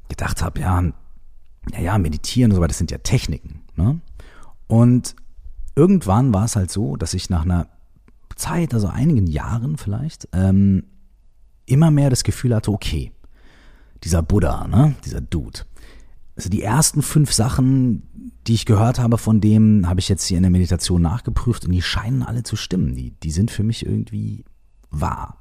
gedacht 0.08 0.42
habe, 0.42 0.60
ja, 0.60 0.82
ja, 1.72 1.80
ja, 1.80 1.98
meditieren 1.98 2.50
und 2.50 2.56
so 2.56 2.60
weiter, 2.60 2.68
das 2.68 2.78
sind 2.78 2.90
ja 2.90 2.98
Techniken. 2.98 3.62
Ne? 3.76 4.00
Und 4.66 5.14
irgendwann 5.74 6.32
war 6.34 6.44
es 6.44 6.56
halt 6.56 6.70
so, 6.70 6.96
dass 6.96 7.14
ich 7.14 7.30
nach 7.30 7.42
einer 7.42 7.68
Zeit, 8.36 8.74
also 8.74 8.88
einigen 8.88 9.26
Jahren 9.26 9.76
vielleicht, 9.76 10.28
ähm, 10.32 10.84
immer 11.66 11.90
mehr 11.90 12.10
das 12.10 12.24
Gefühl 12.24 12.54
hatte, 12.54 12.72
okay, 12.72 13.12
dieser 14.02 14.22
Buddha, 14.22 14.66
ne, 14.66 14.94
dieser 15.04 15.20
Dude. 15.20 15.60
Also 16.36 16.48
die 16.48 16.62
ersten 16.62 17.02
fünf 17.02 17.32
Sachen, 17.32 18.02
die 18.46 18.54
ich 18.54 18.64
gehört 18.64 18.98
habe 18.98 19.18
von 19.18 19.40
dem, 19.40 19.86
habe 19.86 20.00
ich 20.00 20.08
jetzt 20.08 20.24
hier 20.24 20.38
in 20.38 20.42
der 20.42 20.50
Meditation 20.50 21.02
nachgeprüft 21.02 21.66
und 21.66 21.72
die 21.72 21.82
scheinen 21.82 22.22
alle 22.22 22.42
zu 22.42 22.56
stimmen. 22.56 22.94
Die, 22.94 23.10
die 23.10 23.30
sind 23.30 23.50
für 23.50 23.62
mich 23.62 23.84
irgendwie 23.84 24.44
wahr. 24.90 25.36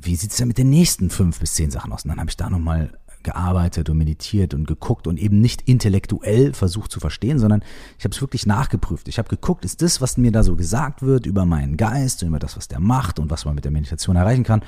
Wie 0.00 0.16
sieht 0.16 0.30
es 0.30 0.36
denn 0.36 0.48
mit 0.48 0.58
den 0.58 0.70
nächsten 0.70 1.10
fünf 1.10 1.40
bis 1.40 1.54
zehn 1.54 1.70
Sachen 1.70 1.92
aus? 1.92 2.04
Und 2.04 2.10
dann 2.10 2.20
habe 2.20 2.30
ich 2.30 2.36
da 2.36 2.50
nochmal 2.50 2.98
gearbeitet 3.22 3.90
und 3.90 3.98
meditiert 3.98 4.54
und 4.54 4.66
geguckt 4.68 5.06
und 5.08 5.18
eben 5.18 5.40
nicht 5.40 5.62
intellektuell 5.62 6.52
versucht 6.54 6.92
zu 6.92 7.00
verstehen, 7.00 7.40
sondern 7.40 7.62
ich 7.98 8.04
habe 8.04 8.14
es 8.14 8.20
wirklich 8.20 8.46
nachgeprüft. 8.46 9.08
Ich 9.08 9.18
habe 9.18 9.28
geguckt, 9.28 9.64
ist 9.64 9.82
das, 9.82 10.00
was 10.00 10.16
mir 10.16 10.30
da 10.30 10.44
so 10.44 10.54
gesagt 10.54 11.02
wird 11.02 11.26
über 11.26 11.44
meinen 11.44 11.76
Geist 11.76 12.22
und 12.22 12.28
über 12.28 12.38
das, 12.38 12.56
was 12.56 12.68
der 12.68 12.78
macht 12.78 13.18
und 13.18 13.28
was 13.28 13.44
man 13.44 13.56
mit 13.56 13.64
der 13.64 13.72
Meditation 13.72 14.14
erreichen 14.14 14.44
kann, 14.44 14.62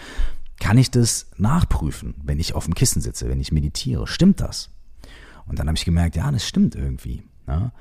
kann 0.58 0.76
ich 0.76 0.90
das 0.90 1.26
nachprüfen, 1.36 2.16
wenn 2.24 2.40
ich 2.40 2.54
auf 2.54 2.64
dem 2.64 2.74
Kissen 2.74 3.00
sitze, 3.00 3.28
wenn 3.28 3.40
ich 3.40 3.52
meditiere? 3.52 4.08
Stimmt 4.08 4.40
das? 4.40 4.70
Und 5.46 5.60
dann 5.60 5.68
habe 5.68 5.78
ich 5.78 5.84
gemerkt, 5.84 6.16
ja, 6.16 6.30
das 6.30 6.44
stimmt 6.44 6.74
irgendwie. 6.74 7.22
Ja. 7.46 7.72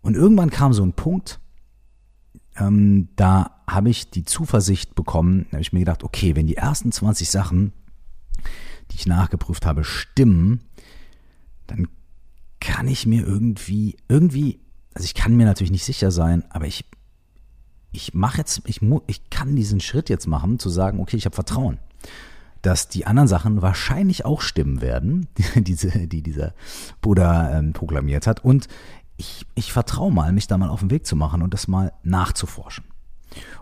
Und 0.00 0.16
irgendwann 0.16 0.50
kam 0.50 0.72
so 0.72 0.82
ein 0.82 0.94
Punkt, 0.94 1.38
ähm, 2.56 3.08
da 3.16 3.62
habe 3.68 3.90
ich 3.90 4.10
die 4.10 4.24
Zuversicht 4.24 4.94
bekommen, 4.94 5.46
da 5.50 5.56
habe 5.56 5.62
ich 5.62 5.72
mir 5.72 5.80
gedacht, 5.80 6.04
okay, 6.04 6.36
wenn 6.36 6.46
die 6.46 6.56
ersten 6.56 6.92
20 6.92 7.30
Sachen, 7.30 7.72
die 8.90 8.96
ich 8.96 9.06
nachgeprüft 9.06 9.66
habe, 9.66 9.84
stimmen, 9.84 10.60
dann 11.66 11.88
kann 12.60 12.88
ich 12.88 13.06
mir 13.06 13.26
irgendwie, 13.26 13.96
irgendwie, 14.08 14.60
also 14.94 15.04
ich 15.04 15.14
kann 15.14 15.36
mir 15.36 15.46
natürlich 15.46 15.72
nicht 15.72 15.84
sicher 15.84 16.10
sein, 16.10 16.44
aber 16.50 16.66
ich, 16.66 16.84
ich 17.92 18.14
mache 18.14 18.38
jetzt, 18.38 18.62
ich, 18.66 18.80
ich 19.06 19.30
kann 19.30 19.56
diesen 19.56 19.80
Schritt 19.80 20.08
jetzt 20.08 20.26
machen, 20.26 20.58
zu 20.58 20.68
sagen, 20.68 21.00
okay, 21.00 21.16
ich 21.16 21.24
habe 21.24 21.34
Vertrauen 21.34 21.78
dass 22.64 22.88
die 22.88 23.06
anderen 23.06 23.28
Sachen 23.28 23.60
wahrscheinlich 23.60 24.24
auch 24.24 24.40
stimmen 24.40 24.80
werden, 24.80 25.28
die, 25.54 25.62
diese, 25.62 25.90
die 26.06 26.22
dieser 26.22 26.54
Buddha 27.00 27.58
ähm, 27.58 27.72
proklamiert 27.72 28.26
hat. 28.26 28.42
Und 28.44 28.68
ich, 29.16 29.46
ich 29.54 29.72
vertraue 29.72 30.12
mal, 30.12 30.32
mich 30.32 30.46
da 30.46 30.58
mal 30.58 30.70
auf 30.70 30.80
den 30.80 30.90
Weg 30.90 31.06
zu 31.06 31.16
machen 31.16 31.42
und 31.42 31.54
das 31.54 31.68
mal 31.68 31.92
nachzuforschen. 32.02 32.84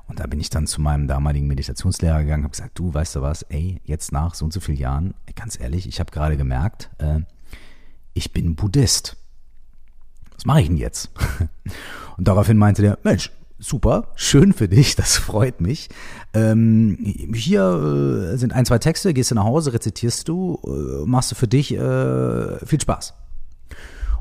Und 0.07 0.21
da 0.21 0.27
bin 0.27 0.41
ich 0.41 0.51
dann 0.51 0.67
zu 0.67 0.81
meinem 0.81 1.07
damaligen 1.09 1.47
Meditationslehrer 1.47 2.23
gegangen, 2.23 2.45
habe 2.45 2.53
gesagt, 2.53 2.79
du 2.79 2.93
weißt 2.93 3.17
du 3.17 3.23
was, 3.23 3.43
ey, 3.45 3.81
jetzt 3.85 4.13
nach 4.13 4.35
so 4.35 4.45
und 4.45 4.53
so 4.53 4.61
vielen 4.61 4.79
Jahren, 4.79 5.15
ganz 5.35 5.59
ehrlich, 5.59 5.87
ich 5.87 6.01
habe 6.01 6.11
gerade 6.11 6.37
gemerkt, 6.37 6.91
äh, 6.99 7.21
ich 8.15 8.33
bin 8.33 8.57
Buddhist. 8.57 9.17
Was 10.35 10.45
mache 10.45 10.61
ich 10.63 10.67
denn 10.67 10.77
jetzt? 10.77 11.11
Und 12.19 12.29
daraufhin 12.29 12.59
meinte 12.59 12.83
der, 12.83 12.99
Mensch, 13.05 13.31
super, 13.59 14.09
schön 14.17 14.53
für 14.53 14.69
dich, 14.69 14.97
das 14.97 15.17
freut 15.17 15.61
mich. 15.61 15.89
Ähm, 16.35 16.99
hier 17.35 18.33
äh, 18.33 18.37
sind 18.37 18.53
ein, 18.53 18.67
zwei 18.67 18.79
Texte, 18.79 19.15
gehst 19.15 19.31
du 19.31 19.35
nach 19.35 19.45
Hause, 19.45 19.73
rezitierst 19.73 20.29
du, 20.29 20.59
äh, 20.67 21.07
machst 21.07 21.31
du 21.31 21.37
für 21.37 21.49
dich 21.49 21.73
äh, 21.73 22.67
viel 22.67 22.81
Spaß. 22.81 23.15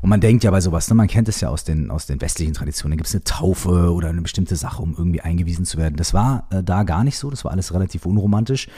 Und 0.02 0.10
man 0.10 0.20
denkt 0.20 0.42
ja 0.42 0.50
bei 0.50 0.60
sowas, 0.60 0.88
ne, 0.88 0.96
man 0.96 1.06
kennt 1.06 1.28
es 1.28 1.40
ja 1.40 1.48
aus 1.48 1.62
den, 1.62 1.90
aus 1.90 2.06
den 2.06 2.20
westlichen 2.20 2.54
Traditionen, 2.54 2.92
da 2.92 2.96
gibt 2.96 3.06
es 3.06 3.14
eine 3.14 3.22
Taufe 3.22 3.94
oder 3.94 4.08
eine 4.08 4.20
bestimmte 4.20 4.56
Sache, 4.56 4.82
um 4.82 4.94
irgendwie 4.98 5.20
eingewiesen 5.20 5.64
zu 5.64 5.78
werden. 5.78 5.96
Das 5.96 6.12
war 6.12 6.48
äh, 6.50 6.62
da 6.62 6.82
gar 6.82 7.04
nicht 7.04 7.16
so, 7.16 7.30
das 7.30 7.44
war 7.44 7.52
alles 7.52 7.72
relativ 7.72 8.04
unromantisch. 8.04 8.68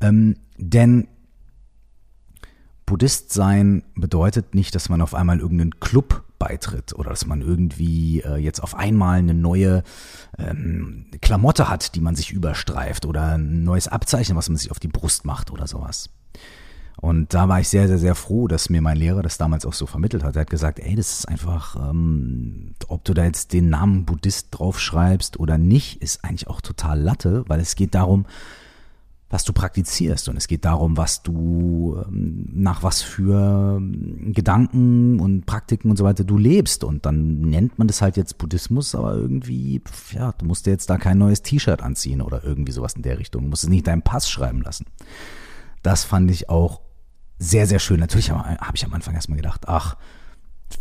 Ähm, 0.00 0.36
denn 0.58 1.06
Buddhist 2.84 3.32
sein 3.32 3.84
bedeutet 3.94 4.56
nicht, 4.56 4.74
dass 4.74 4.88
man 4.88 5.00
auf 5.00 5.14
einmal 5.14 5.38
irgendeinen 5.38 5.78
Club 5.78 6.24
beitritt 6.40 6.92
oder 6.94 7.10
dass 7.10 7.26
man 7.26 7.42
irgendwie 7.42 8.20
äh, 8.20 8.34
jetzt 8.36 8.60
auf 8.60 8.74
einmal 8.74 9.18
eine 9.20 9.34
neue 9.34 9.84
ähm, 10.36 11.06
Klamotte 11.20 11.68
hat, 11.68 11.94
die 11.94 12.00
man 12.00 12.16
sich 12.16 12.32
überstreift 12.32 13.06
oder 13.06 13.38
ein 13.38 13.62
neues 13.62 13.86
Abzeichen, 13.86 14.34
was 14.34 14.48
man 14.48 14.58
sich 14.58 14.72
auf 14.72 14.80
die 14.80 14.88
Brust 14.88 15.24
macht 15.24 15.52
oder 15.52 15.68
sowas. 15.68 16.10
Und 17.00 17.34
da 17.34 17.48
war 17.48 17.60
ich 17.60 17.68
sehr, 17.68 17.88
sehr, 17.88 17.98
sehr 17.98 18.14
froh, 18.14 18.46
dass 18.46 18.70
mir 18.70 18.80
mein 18.80 18.96
Lehrer 18.96 19.22
das 19.22 19.38
damals 19.38 19.66
auch 19.66 19.72
so 19.72 19.86
vermittelt 19.86 20.22
hat. 20.22 20.36
Er 20.36 20.42
hat 20.42 20.50
gesagt, 20.50 20.78
ey, 20.78 20.94
das 20.94 21.20
ist 21.20 21.28
einfach, 21.28 21.90
ähm, 21.90 22.74
ob 22.88 23.04
du 23.04 23.14
da 23.14 23.24
jetzt 23.24 23.52
den 23.52 23.70
Namen 23.70 24.04
Buddhist 24.04 24.48
draufschreibst 24.52 25.40
oder 25.40 25.58
nicht, 25.58 26.02
ist 26.02 26.24
eigentlich 26.24 26.48
auch 26.48 26.60
total 26.60 27.00
Latte, 27.00 27.44
weil 27.48 27.60
es 27.60 27.74
geht 27.74 27.94
darum, 27.94 28.26
was 29.32 29.44
du 29.44 29.54
praktizierst 29.54 30.28
und 30.28 30.36
es 30.36 30.46
geht 30.46 30.66
darum, 30.66 30.98
was 30.98 31.22
du 31.22 31.98
ähm, 32.06 32.50
nach 32.52 32.82
was 32.82 33.00
für 33.00 33.78
ähm, 33.78 34.32
Gedanken 34.34 35.18
und 35.20 35.46
Praktiken 35.46 35.90
und 35.90 35.96
so 35.96 36.04
weiter 36.04 36.22
du 36.22 36.36
lebst 36.36 36.84
und 36.84 37.06
dann 37.06 37.40
nennt 37.40 37.78
man 37.78 37.88
das 37.88 38.02
halt 38.02 38.18
jetzt 38.18 38.36
Buddhismus, 38.36 38.94
aber 38.94 39.14
irgendwie 39.14 39.80
ja, 40.12 40.32
du 40.32 40.44
musst 40.44 40.66
dir 40.66 40.72
jetzt 40.72 40.90
da 40.90 40.98
kein 40.98 41.16
neues 41.16 41.40
T-Shirt 41.40 41.82
anziehen 41.82 42.20
oder 42.20 42.44
irgendwie 42.44 42.72
sowas 42.72 42.92
in 42.92 43.02
der 43.02 43.18
Richtung, 43.18 43.44
du 43.44 43.48
musst 43.48 43.64
es 43.64 43.70
nicht 43.70 43.86
deinen 43.86 44.02
Pass 44.02 44.28
schreiben 44.28 44.60
lassen. 44.60 44.84
Das 45.82 46.04
fand 46.04 46.30
ich 46.30 46.48
auch 46.48 46.80
sehr 47.38 47.66
sehr 47.66 47.78
schön. 47.78 48.00
Natürlich 48.00 48.30
habe 48.30 48.56
hab 48.58 48.74
ich 48.74 48.84
am 48.84 48.94
Anfang 48.94 49.14
erstmal 49.14 49.36
gedacht, 49.36 49.68
ach, 49.68 49.96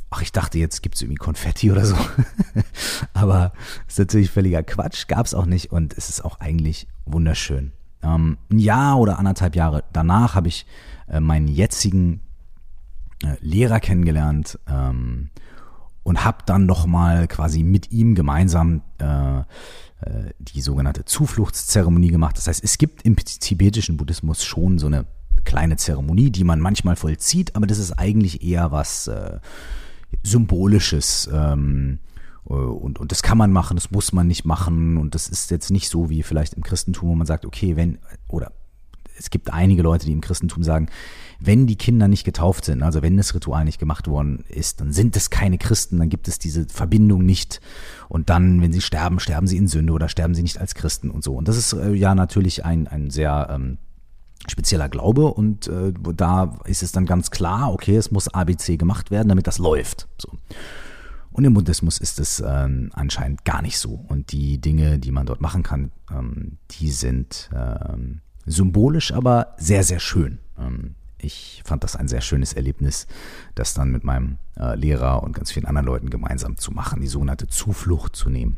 ach, 0.10 0.22
ich 0.22 0.31
dachte, 0.31 0.60
jetzt 0.60 0.81
gibt's 0.84 1.01
irgendwie 1.01 1.17
Konfetti 1.17 1.72
oder 1.72 1.86
so. 1.86 1.96
aber 3.13 3.53
ist 3.88 4.00
natürlich 4.00 4.29
völliger 4.29 4.63
Quatsch, 4.63 5.08
gab's 5.08 5.34
auch 5.34 5.46
nicht 5.46 5.72
und 5.72 5.98
es 5.98 6.10
ist 6.10 6.24
auch 6.24 6.39
eigentlich 6.39 6.88
wunderschön. 7.05 7.72
Ähm, 8.03 8.38
ein 8.51 8.60
Jahr 8.60 9.00
oder 9.00 9.20
anderthalb 9.20 9.55
Jahre 9.55 9.84
danach 9.93 10.36
habe 10.36 10.48
ich 10.48 10.65
äh, 11.08 11.20
meinen 11.20 11.48
jetzigen 11.48 12.22
äh, 13.24 13.36
Lehrer 13.41 13.79
kennengelernt 13.79 14.60
ähm, 14.67 15.29
und 16.03 16.24
habe 16.24 16.39
dann 16.46 16.65
nochmal 16.65 17.27
quasi 17.27 17.63
mit 17.63 17.91
ihm 17.91 18.15
gemeinsam 18.15 18.81
äh, 19.00 19.39
äh, 19.39 19.43
die 20.39 20.62
sogenannte 20.62 21.05
Zufluchtszeremonie 21.05 22.10
gemacht. 22.10 22.38
Das 22.38 22.48
heißt, 22.48 22.63
es 22.63 22.77
gibt 22.77 23.03
im 23.03 23.15
tibetischen 23.15 23.98
Buddhismus 23.98 24.43
schon 24.43 24.79
so 24.79 24.88
eine 24.88 25.05
kleine 25.43 25.77
Zeremonie, 25.77 26.31
die 26.31 26.43
man 26.43 26.60
manchmal 26.60 26.96
vollzieht, 26.96 27.55
aber 27.55 27.67
das 27.67 27.77
ist 27.77 27.93
eigentlich 27.93 28.43
eher 28.43 28.72
was 28.72 29.08
äh, 29.08 29.39
Symbolisches. 30.24 31.29
Ähm, 31.31 32.00
äh, 32.50 32.53
und, 32.53 33.00
und 33.00 33.12
das 33.12 33.22
kann 33.24 33.38
man 33.38 33.51
machen, 33.51 33.75
das 33.75 33.91
muss 33.91 34.13
man 34.13 34.27
nicht 34.27 34.46
machen. 34.46 34.98
Und 34.98 35.15
das 35.15 35.27
ist 35.27 35.51
jetzt 35.51 35.72
nicht 35.72 35.89
so 35.89 36.10
wie 36.10 36.24
vielleicht 36.24 36.53
im 36.53 36.63
Christentum, 36.63 37.10
wo 37.10 37.15
man 37.15 37.27
sagt, 37.27 37.46
okay, 37.46 37.75
wenn, 37.75 38.00
oder 38.27 38.51
es 39.17 39.29
gibt 39.29 39.53
einige 39.53 39.84
Leute, 39.84 40.05
die 40.05 40.13
im 40.13 40.22
Christentum 40.22 40.63
sagen, 40.63 40.88
wenn 41.44 41.66
die 41.66 41.76
Kinder 41.76 42.08
nicht 42.08 42.24
getauft 42.24 42.66
sind, 42.66 42.84
also 42.84 43.02
wenn 43.02 43.18
das 43.18 43.34
Ritual 43.34 43.66
nicht 43.66 43.80
gemacht 43.80 44.08
worden 44.08 44.46
ist, 44.48 44.80
dann 44.80 44.94
sind 44.94 45.16
es 45.16 45.32
keine 45.32 45.58
Christen, 45.58 45.98
dann 45.98 46.10
gibt 46.10 46.28
es 46.28 46.38
diese 46.38 46.68
Verbindung 46.68 47.26
nicht. 47.26 47.62
Und 48.10 48.30
dann, 48.30 48.62
wenn 48.62 48.72
sie 48.72 48.82
sterben, 48.82 49.20
sterben 49.20 49.48
sie 49.48 49.58
in 49.58 49.68
Sünde 49.68 49.94
oder 49.94 50.08
sterben 50.08 50.36
sie 50.36 50.44
nicht 50.44 50.60
als 50.60 50.76
Christen 50.76 51.10
und 51.10 51.24
so. 51.24 51.34
Und 51.34 51.48
das 51.48 51.58
ist 51.58 51.74
äh, 51.74 51.94
ja 51.94 52.14
natürlich 52.14 52.64
ein, 52.64 52.88
ein 52.88 53.10
sehr 53.10 53.48
ähm, 53.50 53.80
spezieller 54.48 54.88
Glaube 54.88 55.34
und 55.34 55.68
äh, 55.68 55.94
da 56.16 56.60
ist 56.66 56.84
es 56.84 56.92
dann 56.92 57.06
ganz 57.06 57.32
klar, 57.32 57.74
okay, 57.74 57.96
es 57.96 58.12
muss 58.12 58.28
ABC 58.28 58.78
gemacht 58.78 59.10
werden, 59.10 59.30
damit 59.30 59.48
das 59.48 59.58
läuft. 59.58 60.08
So. 60.20 60.38
Und 61.32 61.46
im 61.46 61.54
Buddhismus 61.54 61.98
ist 61.98 62.20
es 62.20 62.44
ähm, 62.46 62.92
anscheinend 62.94 63.46
gar 63.46 63.62
nicht 63.62 63.80
so. 63.80 64.06
Und 64.10 64.32
die 64.32 64.60
Dinge, 64.60 65.00
die 65.00 65.12
man 65.12 65.26
dort 65.26 65.42
machen 65.42 65.64
kann, 65.64 65.92
ähm, 66.12 66.58
die 66.72 66.92
sind 66.92 67.50
ähm, 67.56 68.22
symbolisch, 68.46 69.14
aber 69.14 69.56
sehr, 69.58 69.84
sehr 69.84 70.00
schön. 70.00 70.40
Ähm, 70.60 70.96
ich 71.22 71.62
fand 71.66 71.84
das 71.84 71.96
ein 71.96 72.08
sehr 72.08 72.22
schönes 72.22 72.54
Erlebnis, 72.54 73.08
das 73.56 73.74
dann 73.74 73.92
mit 73.92 74.04
meinem 74.04 74.38
äh, 74.58 74.75
Lehrer 74.75 75.24
und 75.24 75.34
ganz 75.34 75.51
vielen 75.51 75.66
anderen 75.66 75.86
Leuten 75.86 76.10
gemeinsam 76.10 76.58
zu 76.58 76.72
machen, 76.72 77.01
die 77.01 77.08
sogenannte 77.08 77.48
Zuflucht 77.48 78.16
zu 78.16 78.30
nehmen. 78.30 78.58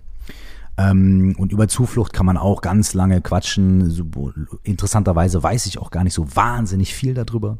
Ähm, 0.78 1.36
und 1.38 1.52
über 1.52 1.68
Zuflucht 1.68 2.14
kann 2.14 2.26
man 2.26 2.38
auch 2.38 2.62
ganz 2.62 2.94
lange 2.94 3.22
quatschen. 3.22 3.90
So, 3.90 4.34
interessanterweise 4.64 5.42
weiß 5.42 5.66
ich 5.68 5.78
auch 5.78 5.92
gar 5.92 6.04
nicht 6.04 6.14
so 6.14 6.36
wahnsinnig 6.36 6.94
viel 6.94 7.14
darüber. 7.14 7.58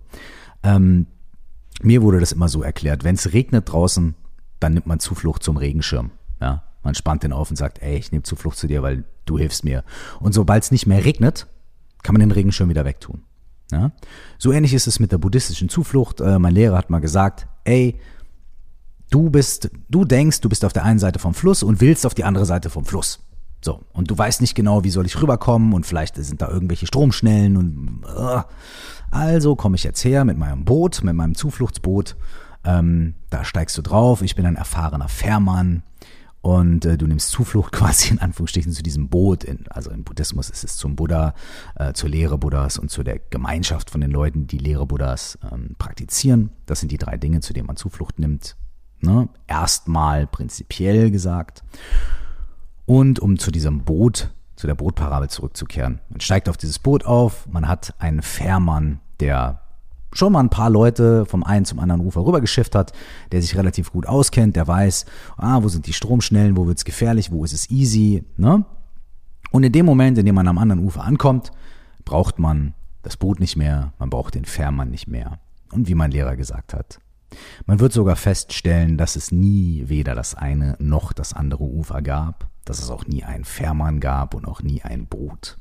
Ähm, 0.64 1.08
mir 1.82 2.02
wurde 2.02 2.20
das 2.20 2.32
immer 2.32 2.50
so 2.50 2.64
erklärt, 2.64 3.04
wenn 3.04 3.16
es 3.16 3.34
regnet 3.34 3.72
draußen, 3.72 4.16
dann 4.60 4.74
nimmt 4.74 4.88
man 4.88 5.00
Zuflucht 5.00 5.44
zum 5.44 5.58
Regenschirm. 5.58 6.12
Ja? 6.40 6.64
Man 6.84 6.96
spannt 6.96 7.24
den 7.24 7.34
auf 7.34 7.50
und 7.50 7.56
sagt, 7.56 7.82
ey, 7.82 7.98
ich 7.98 8.12
nehme 8.12 8.24
Zuflucht 8.24 8.58
zu 8.58 8.68
dir, 8.68 8.82
weil 8.82 9.04
du 9.26 9.38
hilfst 9.38 9.64
mir. 9.64 9.84
Und 10.20 10.34
sobald 10.34 10.64
es 10.64 10.72
nicht 10.72 10.86
mehr 10.86 11.06
regnet, 11.06 11.48
kann 12.02 12.14
man 12.14 12.20
den 12.20 12.32
Regenschirm 12.32 12.70
wieder 12.70 12.86
wegtun. 12.86 13.24
Ja? 13.72 13.92
So 14.38 14.52
ähnlich 14.52 14.74
ist 14.74 14.88
es 14.88 15.00
mit 15.00 15.12
der 15.12 15.18
buddhistischen 15.18 15.70
Zuflucht. 15.70 16.22
Äh, 16.22 16.40
mein 16.40 16.54
Lehrer 16.54 16.78
hat 16.78 16.90
mal 16.90 17.00
gesagt, 17.00 17.48
ey, 17.64 18.00
du 19.10 19.30
bist, 19.30 19.70
du 19.90 20.06
denkst, 20.06 20.42
du 20.42 20.50
bist 20.50 20.66
auf 20.66 20.74
der 20.74 20.84
einen 20.84 21.00
Seite 21.00 21.20
vom 21.20 21.34
Fluss 21.34 21.64
und 21.64 21.82
willst 21.82 22.06
auf 22.06 22.14
die 22.14 22.24
andere 22.24 22.46
Seite 22.46 22.70
vom 22.70 22.86
Fluss. 22.86 23.20
So, 23.64 23.82
und 23.94 24.12
du 24.12 24.18
weißt 24.18 24.42
nicht 24.42 24.56
genau, 24.56 24.84
wie 24.84 24.90
soll 24.90 25.06
ich 25.06 25.22
rüberkommen 25.22 25.74
und 25.74 25.86
vielleicht 25.86 26.16
sind 26.16 26.42
da 26.42 26.50
irgendwelche 26.50 26.86
Stromschnellen 26.86 27.56
und 27.56 28.04
uh. 28.04 28.42
also 29.10 29.56
komme 29.56 29.78
ich 29.78 29.86
jetzt 29.86 30.04
her 30.04 30.26
mit 30.26 30.38
meinem 30.38 30.66
Boot, 30.66 31.02
mit 31.02 31.16
meinem 31.16 31.34
Zufluchtsboot 31.34 32.18
ähm, 32.66 33.16
da 33.30 33.44
steigst 33.44 33.78
du 33.78 33.82
drauf. 33.82 34.22
Ich 34.22 34.36
bin 34.36 34.46
ein 34.46 34.56
erfahrener 34.56 35.10
Fährmann 35.10 35.84
und 36.44 36.84
äh, 36.84 36.98
du 36.98 37.08
nimmst 37.08 37.30
Zuflucht 37.32 37.72
quasi 37.72 38.10
in 38.10 38.20
Anführungsstrichen 38.20 38.74
zu 38.74 38.84
diesem 38.84 39.08
Boot. 39.08 39.46
In, 39.46 39.66
also 39.70 39.90
im 39.92 40.04
Buddhismus 40.04 40.50
ist 40.50 40.66
es 40.66 40.76
zum 40.76 40.98
Buddha, 40.98 41.34
äh, 41.76 41.94
zur 41.94 42.10
Lehre 42.10 42.38
Buddhas 42.38 42.78
und 42.78 42.92
zu 42.92 43.02
der 43.02 43.18
Gemeinschaft 43.18 43.90
von 43.90 44.02
den 44.02 44.12
Leuten, 44.12 44.46
die 44.46 44.58
Lehre 44.58 44.86
Buddhas 44.86 45.40
ähm, 45.52 45.76
praktizieren. 45.80 46.52
Das 46.66 46.82
sind 46.82 46.92
die 46.92 46.98
drei 46.98 47.16
Dinge, 47.16 47.40
zu 47.40 47.54
denen 47.54 47.66
man 47.66 47.78
Zuflucht 47.78 48.20
nimmt. 48.20 48.58
Ne? 49.00 49.30
Erstmal 49.48 50.28
prinzipiell 50.28 51.12
gesagt. 51.12 51.64
Und 52.86 53.20
um 53.20 53.40
zu 53.40 53.50
diesem 53.50 53.86
Boot, 53.86 54.30
zu 54.58 54.68
der 54.68 54.76
Bootparabel 54.76 55.30
zurückzukehren. 55.30 56.02
Man 56.10 56.20
steigt 56.20 56.50
auf 56.50 56.58
dieses 56.58 56.78
Boot 56.78 57.06
auf, 57.06 57.48
man 57.48 57.70
hat 57.70 57.96
einen 58.00 58.22
Fährmann, 58.22 59.00
der 59.22 59.63
schon 60.14 60.34
mal 60.34 60.40
ein 60.40 60.50
paar 60.50 60.70
Leute 60.70 61.26
vom 61.26 61.44
einen 61.44 61.66
zum 61.66 61.80
anderen 61.80 62.02
Ufer 62.02 62.26
rübergeschifft 62.26 62.76
hat, 62.76 62.94
der 63.32 63.42
sich 63.42 63.56
relativ 63.58 63.92
gut 63.92 64.08
auskennt, 64.08 64.56
der 64.56 64.68
weiß, 64.68 65.06
ah, 65.38 65.62
wo 65.64 65.70
sind 65.70 65.88
die 65.88 65.94
Stromschnellen, 65.94 66.58
wo 66.58 66.68
wird's 66.68 66.86
gefährlich, 66.86 67.32
wo 67.32 67.44
ist 67.44 67.54
es 67.54 67.70
easy, 67.70 68.24
ne? 68.38 68.66
Und 69.52 69.64
in 69.64 69.72
dem 69.72 69.86
Moment, 69.86 70.18
in 70.18 70.26
dem 70.26 70.34
man 70.34 70.48
am 70.48 70.58
anderen 70.58 70.84
Ufer 70.84 71.04
ankommt, 71.04 71.52
braucht 72.06 72.40
man 72.40 72.74
das 73.04 73.18
Boot 73.18 73.40
nicht 73.40 73.56
mehr, 73.56 73.94
man 74.00 74.10
braucht 74.10 74.34
den 74.34 74.46
Fährmann 74.46 74.90
nicht 74.90 75.08
mehr. 75.08 75.40
Und 75.72 75.88
wie 75.88 75.96
mein 75.96 76.12
Lehrer 76.12 76.36
gesagt 76.36 76.74
hat, 76.74 77.00
man 77.66 77.80
wird 77.80 77.94
sogar 77.94 78.16
feststellen, 78.16 78.98
dass 78.98 79.16
es 79.16 79.32
nie 79.32 79.84
weder 79.88 80.16
das 80.16 80.36
eine 80.36 80.76
noch 80.80 81.14
das 81.14 81.34
andere 81.34 81.64
Ufer 81.64 82.02
gab, 82.02 82.48
dass 82.66 82.82
es 82.82 82.90
auch 82.90 83.06
nie 83.06 83.24
einen 83.24 83.46
Fährmann 83.46 84.00
gab 84.00 84.34
und 84.34 84.48
auch 84.48 84.62
nie 84.62 84.82
ein 84.82 85.06
Boot 85.06 85.58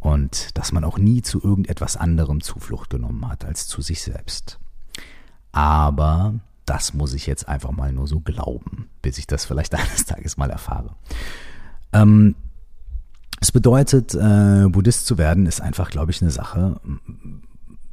und 0.00 0.56
dass 0.58 0.72
man 0.72 0.84
auch 0.84 0.98
nie 0.98 1.22
zu 1.22 1.42
irgendetwas 1.42 1.96
anderem 1.96 2.40
Zuflucht 2.40 2.90
genommen 2.90 3.28
hat 3.28 3.44
als 3.44 3.68
zu 3.68 3.82
sich 3.82 4.02
selbst. 4.02 4.58
Aber 5.52 6.34
das 6.64 6.94
muss 6.94 7.14
ich 7.14 7.26
jetzt 7.26 7.48
einfach 7.48 7.72
mal 7.72 7.92
nur 7.92 8.06
so 8.06 8.20
glauben, 8.20 8.88
bis 9.02 9.18
ich 9.18 9.26
das 9.26 9.44
vielleicht 9.44 9.74
eines 9.76 10.06
Tages 10.06 10.36
mal 10.36 10.50
erfahre. 10.50 10.94
Ähm, 11.92 12.34
es 13.40 13.52
bedeutet, 13.52 14.14
äh, 14.14 14.66
Buddhist 14.68 15.06
zu 15.06 15.16
werden, 15.18 15.46
ist 15.46 15.60
einfach, 15.60 15.90
glaube 15.90 16.10
ich, 16.10 16.20
eine 16.20 16.30
Sache 16.30 16.80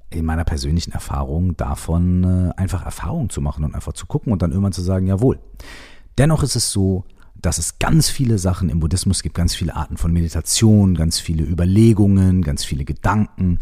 in 0.09 0.25
meiner 0.25 0.43
persönlichen 0.43 0.91
Erfahrung 0.91 1.55
davon, 1.57 2.23
äh, 2.23 2.53
einfach 2.55 2.85
Erfahrung 2.85 3.29
zu 3.29 3.41
machen 3.41 3.63
und 3.63 3.75
einfach 3.75 3.93
zu 3.93 4.05
gucken 4.05 4.31
und 4.31 4.41
dann 4.41 4.51
irgendwann 4.51 4.73
zu 4.73 4.81
sagen, 4.81 5.07
jawohl. 5.07 5.39
Dennoch 6.17 6.43
ist 6.43 6.55
es 6.55 6.71
so, 6.71 7.05
dass 7.41 7.57
es 7.57 7.79
ganz 7.79 8.09
viele 8.09 8.37
Sachen 8.37 8.69
im 8.69 8.79
Buddhismus 8.79 9.23
gibt, 9.23 9.35
ganz 9.35 9.55
viele 9.55 9.75
Arten 9.75 9.97
von 9.97 10.11
Meditation, 10.11 10.95
ganz 10.95 11.19
viele 11.19 11.43
Überlegungen, 11.43 12.41
ganz 12.41 12.63
viele 12.63 12.85
Gedanken, 12.85 13.59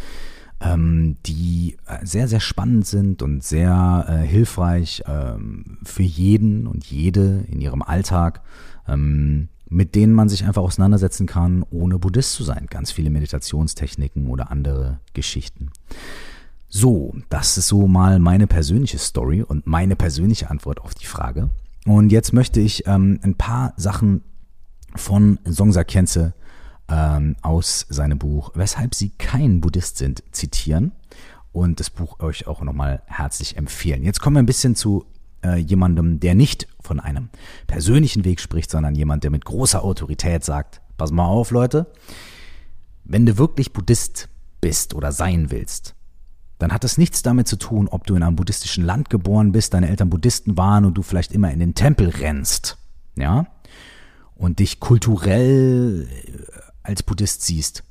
ähm, 0.61 1.17
die 1.25 1.77
äh, 1.85 2.05
sehr, 2.05 2.27
sehr 2.27 2.39
spannend 2.39 2.87
sind 2.87 3.21
und 3.21 3.43
sehr 3.43 4.05
äh, 4.07 4.25
hilfreich 4.25 5.03
ähm, 5.07 5.77
für 5.83 6.03
jeden 6.03 6.67
und 6.67 6.85
jede 6.85 7.45
in 7.49 7.61
ihrem 7.61 7.81
Alltag, 7.81 8.41
ähm, 8.87 9.49
mit 9.67 9.95
denen 9.95 10.13
man 10.13 10.29
sich 10.29 10.45
einfach 10.45 10.61
auseinandersetzen 10.61 11.25
kann, 11.25 11.65
ohne 11.71 11.99
Buddhist 11.99 12.33
zu 12.33 12.43
sein. 12.43 12.67
Ganz 12.69 12.91
viele 12.91 13.09
Meditationstechniken 13.09 14.27
oder 14.27 14.51
andere 14.51 14.99
Geschichten. 15.13 15.71
So, 16.69 17.15
das 17.29 17.57
ist 17.57 17.67
so 17.67 17.87
mal 17.87 18.19
meine 18.19 18.47
persönliche 18.47 18.97
Story 18.97 19.41
und 19.41 19.65
meine 19.65 19.95
persönliche 19.95 20.49
Antwort 20.49 20.81
auf 20.81 20.93
die 20.93 21.05
Frage. 21.05 21.49
Und 21.85 22.11
jetzt 22.11 22.33
möchte 22.33 22.59
ich 22.59 22.87
ähm, 22.87 23.19
ein 23.21 23.35
paar 23.35 23.73
Sachen 23.77 24.23
von 24.95 25.39
Songsa 25.49 25.83
Khyentse 25.83 26.33
ähm, 26.89 27.35
aus 27.41 27.85
seinem 27.89 28.17
Buch 28.17 28.51
Weshalb 28.55 28.95
Sie 28.95 29.09
kein 29.09 29.61
Buddhist 29.61 29.97
sind 29.97 30.23
zitieren 30.31 30.91
und 31.51 31.79
das 31.79 31.89
Buch 31.89 32.19
euch 32.19 32.47
auch 32.47 32.61
nochmal 32.61 33.01
herzlich 33.05 33.57
empfehlen. 33.57 34.03
Jetzt 34.03 34.19
kommen 34.19 34.35
wir 34.35 34.41
ein 34.41 34.47
bisschen 34.47 34.75
zu 34.75 35.05
äh, 35.43 35.57
jemandem, 35.57 36.19
der 36.19 36.35
nicht 36.35 36.67
von 36.81 36.99
einem 36.99 37.29
persönlichen 37.67 38.25
Weg 38.25 38.39
spricht, 38.39 38.71
sondern 38.71 38.95
jemand, 38.95 39.23
der 39.23 39.31
mit 39.31 39.45
großer 39.45 39.83
Autorität 39.83 40.43
sagt, 40.43 40.81
pass 40.97 41.11
mal 41.11 41.25
auf 41.25 41.51
Leute, 41.51 41.87
wenn 43.03 43.25
du 43.25 43.37
wirklich 43.37 43.73
Buddhist 43.73 44.29
bist 44.59 44.95
oder 44.95 45.11
sein 45.11 45.51
willst, 45.51 45.95
dann 46.59 46.71
hat 46.71 46.83
es 46.83 46.97
nichts 46.97 47.21
damit 47.21 47.47
zu 47.47 47.57
tun, 47.57 47.87
ob 47.87 48.07
du 48.07 48.15
in 48.15 48.23
einem 48.23 48.35
buddhistischen 48.35 48.83
Land 48.83 49.09
geboren 49.09 49.51
bist, 49.51 49.73
deine 49.73 49.89
Eltern 49.89 50.09
Buddhisten 50.09 50.57
waren 50.57 50.85
und 50.85 50.95
du 50.95 51.01
vielleicht 51.01 51.31
immer 51.31 51.51
in 51.51 51.59
den 51.59 51.75
Tempel 51.75 52.09
rennst, 52.09 52.77
ja, 53.17 53.47
und 54.35 54.59
dich 54.59 54.79
kulturell 54.79 56.07
äh, 56.09 56.41
als 56.83 57.03
Buddhist 57.03 57.41
siehst. 57.43 57.83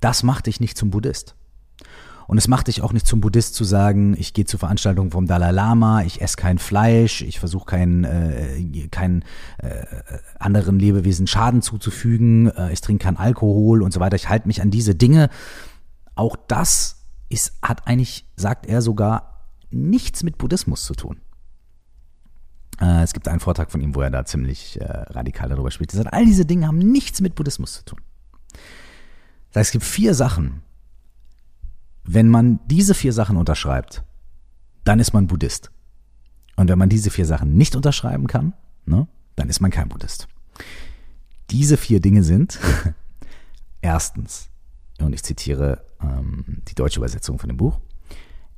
Das 0.00 0.22
macht 0.22 0.46
dich 0.46 0.60
nicht 0.60 0.76
zum 0.76 0.90
Buddhist. 0.90 1.36
Und 2.26 2.38
es 2.38 2.48
macht 2.48 2.68
dich 2.68 2.82
auch 2.82 2.92
nicht 2.92 3.06
zum 3.06 3.20
Buddhist 3.20 3.54
zu 3.54 3.64
sagen, 3.64 4.14
ich 4.16 4.32
gehe 4.32 4.44
zu 4.44 4.56
Veranstaltungen 4.56 5.10
vom 5.10 5.26
Dalai 5.26 5.50
Lama, 5.50 6.02
ich 6.02 6.22
esse 6.22 6.36
kein 6.36 6.58
Fleisch, 6.58 7.20
ich 7.20 7.38
versuche 7.38 7.66
keinen 7.66 8.04
äh, 8.04 8.88
kein, 8.90 9.24
äh, 9.58 9.84
anderen 10.38 10.78
Lebewesen 10.78 11.26
Schaden 11.26 11.62
zuzufügen, 11.62 12.46
äh, 12.48 12.72
ich 12.72 12.80
trinke 12.80 13.04
keinen 13.04 13.16
Alkohol 13.16 13.82
und 13.82 13.92
so 13.92 14.00
weiter. 14.00 14.16
Ich 14.16 14.28
halte 14.28 14.46
mich 14.46 14.62
an 14.62 14.70
diese 14.70 14.94
Dinge. 14.94 15.28
Auch 16.14 16.36
das 16.48 17.01
ist, 17.32 17.52
hat 17.62 17.86
eigentlich, 17.86 18.26
sagt 18.36 18.66
er 18.66 18.82
sogar, 18.82 19.48
nichts 19.70 20.22
mit 20.22 20.38
Buddhismus 20.38 20.84
zu 20.84 20.94
tun. 20.94 21.20
Äh, 22.80 23.02
es 23.02 23.12
gibt 23.12 23.28
einen 23.28 23.40
Vortrag 23.40 23.70
von 23.70 23.80
ihm, 23.80 23.94
wo 23.94 24.02
er 24.02 24.10
da 24.10 24.24
ziemlich 24.24 24.80
äh, 24.80 24.84
radikal 24.84 25.48
darüber 25.48 25.70
spricht. 25.70 25.92
Er 25.94 25.98
sagt, 25.98 26.12
all 26.12 26.24
diese 26.24 26.44
Dinge 26.44 26.66
haben 26.66 26.78
nichts 26.78 27.20
mit 27.20 27.34
Buddhismus 27.34 27.74
zu 27.74 27.84
tun. 27.84 28.00
Das 29.50 29.60
heißt, 29.60 29.68
es 29.68 29.72
gibt 29.72 29.84
vier 29.84 30.14
Sachen. 30.14 30.62
Wenn 32.04 32.28
man 32.28 32.60
diese 32.66 32.94
vier 32.94 33.12
Sachen 33.12 33.36
unterschreibt, 33.36 34.02
dann 34.84 34.98
ist 34.98 35.12
man 35.12 35.26
Buddhist. 35.26 35.70
Und 36.56 36.68
wenn 36.68 36.78
man 36.78 36.88
diese 36.88 37.10
vier 37.10 37.26
Sachen 37.26 37.56
nicht 37.56 37.76
unterschreiben 37.76 38.26
kann, 38.26 38.52
ne, 38.84 39.06
dann 39.36 39.48
ist 39.48 39.60
man 39.60 39.70
kein 39.70 39.88
Buddhist. 39.88 40.28
Diese 41.50 41.76
vier 41.76 42.00
Dinge 42.00 42.22
sind 42.22 42.58
erstens, 43.80 44.48
und 45.00 45.12
ich 45.12 45.22
zitiere 45.22 45.84
ähm, 46.02 46.62
die 46.68 46.74
deutsche 46.74 46.98
Übersetzung 46.98 47.38
von 47.38 47.48
dem 47.48 47.56
Buch. 47.56 47.80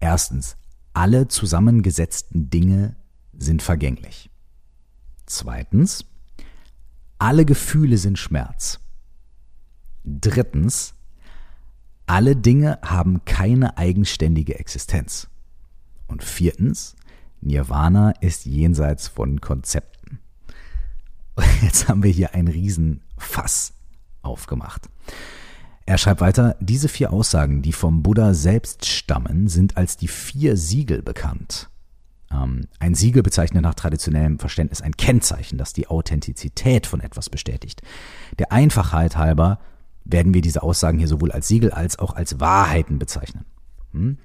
Erstens, 0.00 0.56
alle 0.92 1.28
zusammengesetzten 1.28 2.50
Dinge 2.50 2.96
sind 3.36 3.62
vergänglich. 3.62 4.30
Zweitens, 5.26 6.04
alle 7.19 7.45
Gefühle 7.45 7.99
sind 7.99 8.19
Schmerz. 8.19 8.80
Drittens, 10.04 10.95
alle 12.06 12.36
Dinge 12.36 12.78
haben 12.82 13.25
keine 13.25 13.78
eigenständige 13.78 14.58
Existenz. 14.58 15.28
Und 16.06 16.23
viertens, 16.23 16.97
Nirvana 17.40 18.10
ist 18.21 18.45
jenseits 18.45 19.08
von 19.08 19.40
Konzepten. 19.40 20.19
Jetzt 21.62 21.88
haben 21.88 22.02
wir 22.02 22.10
hier 22.10 22.34
ein 22.34 22.49
Riesenfass 22.49 23.73
aufgemacht. 24.23 24.88
Er 25.86 25.99
schreibt 25.99 26.20
weiter, 26.20 26.56
diese 26.60 26.88
vier 26.88 27.12
Aussagen, 27.12 27.60
die 27.60 27.73
vom 27.73 28.02
Buddha 28.02 28.32
selbst 28.32 28.86
stammen, 28.86 29.49
sind 29.49 29.76
als 29.76 29.97
die 29.97 30.08
vier 30.08 30.56
Siegel 30.56 31.02
bekannt. 31.02 31.68
Ähm, 32.30 32.66
ein 32.78 32.94
Siegel 32.94 33.23
bezeichnet 33.23 33.62
nach 33.62 33.75
traditionellem 33.75 34.38
Verständnis 34.38 34.80
ein 34.80 34.97
Kennzeichen, 34.97 35.58
das 35.58 35.73
die 35.73 35.88
Authentizität 35.88 36.86
von 36.86 37.00
etwas 37.00 37.28
bestätigt. 37.28 37.82
Der 38.38 38.50
Einfachheit 38.50 39.16
halber 39.16 39.58
werden 40.04 40.34
wir 40.34 40.40
diese 40.40 40.62
Aussagen 40.62 40.99
hier 40.99 41.08
sowohl 41.08 41.32
als 41.32 41.49
Siegel 41.49 41.70
als 41.70 41.99
auch 41.99 42.14
als 42.14 42.40
Wahrheiten 42.40 42.99
bezeichnen. 42.99 43.44
Hm? 43.92 44.18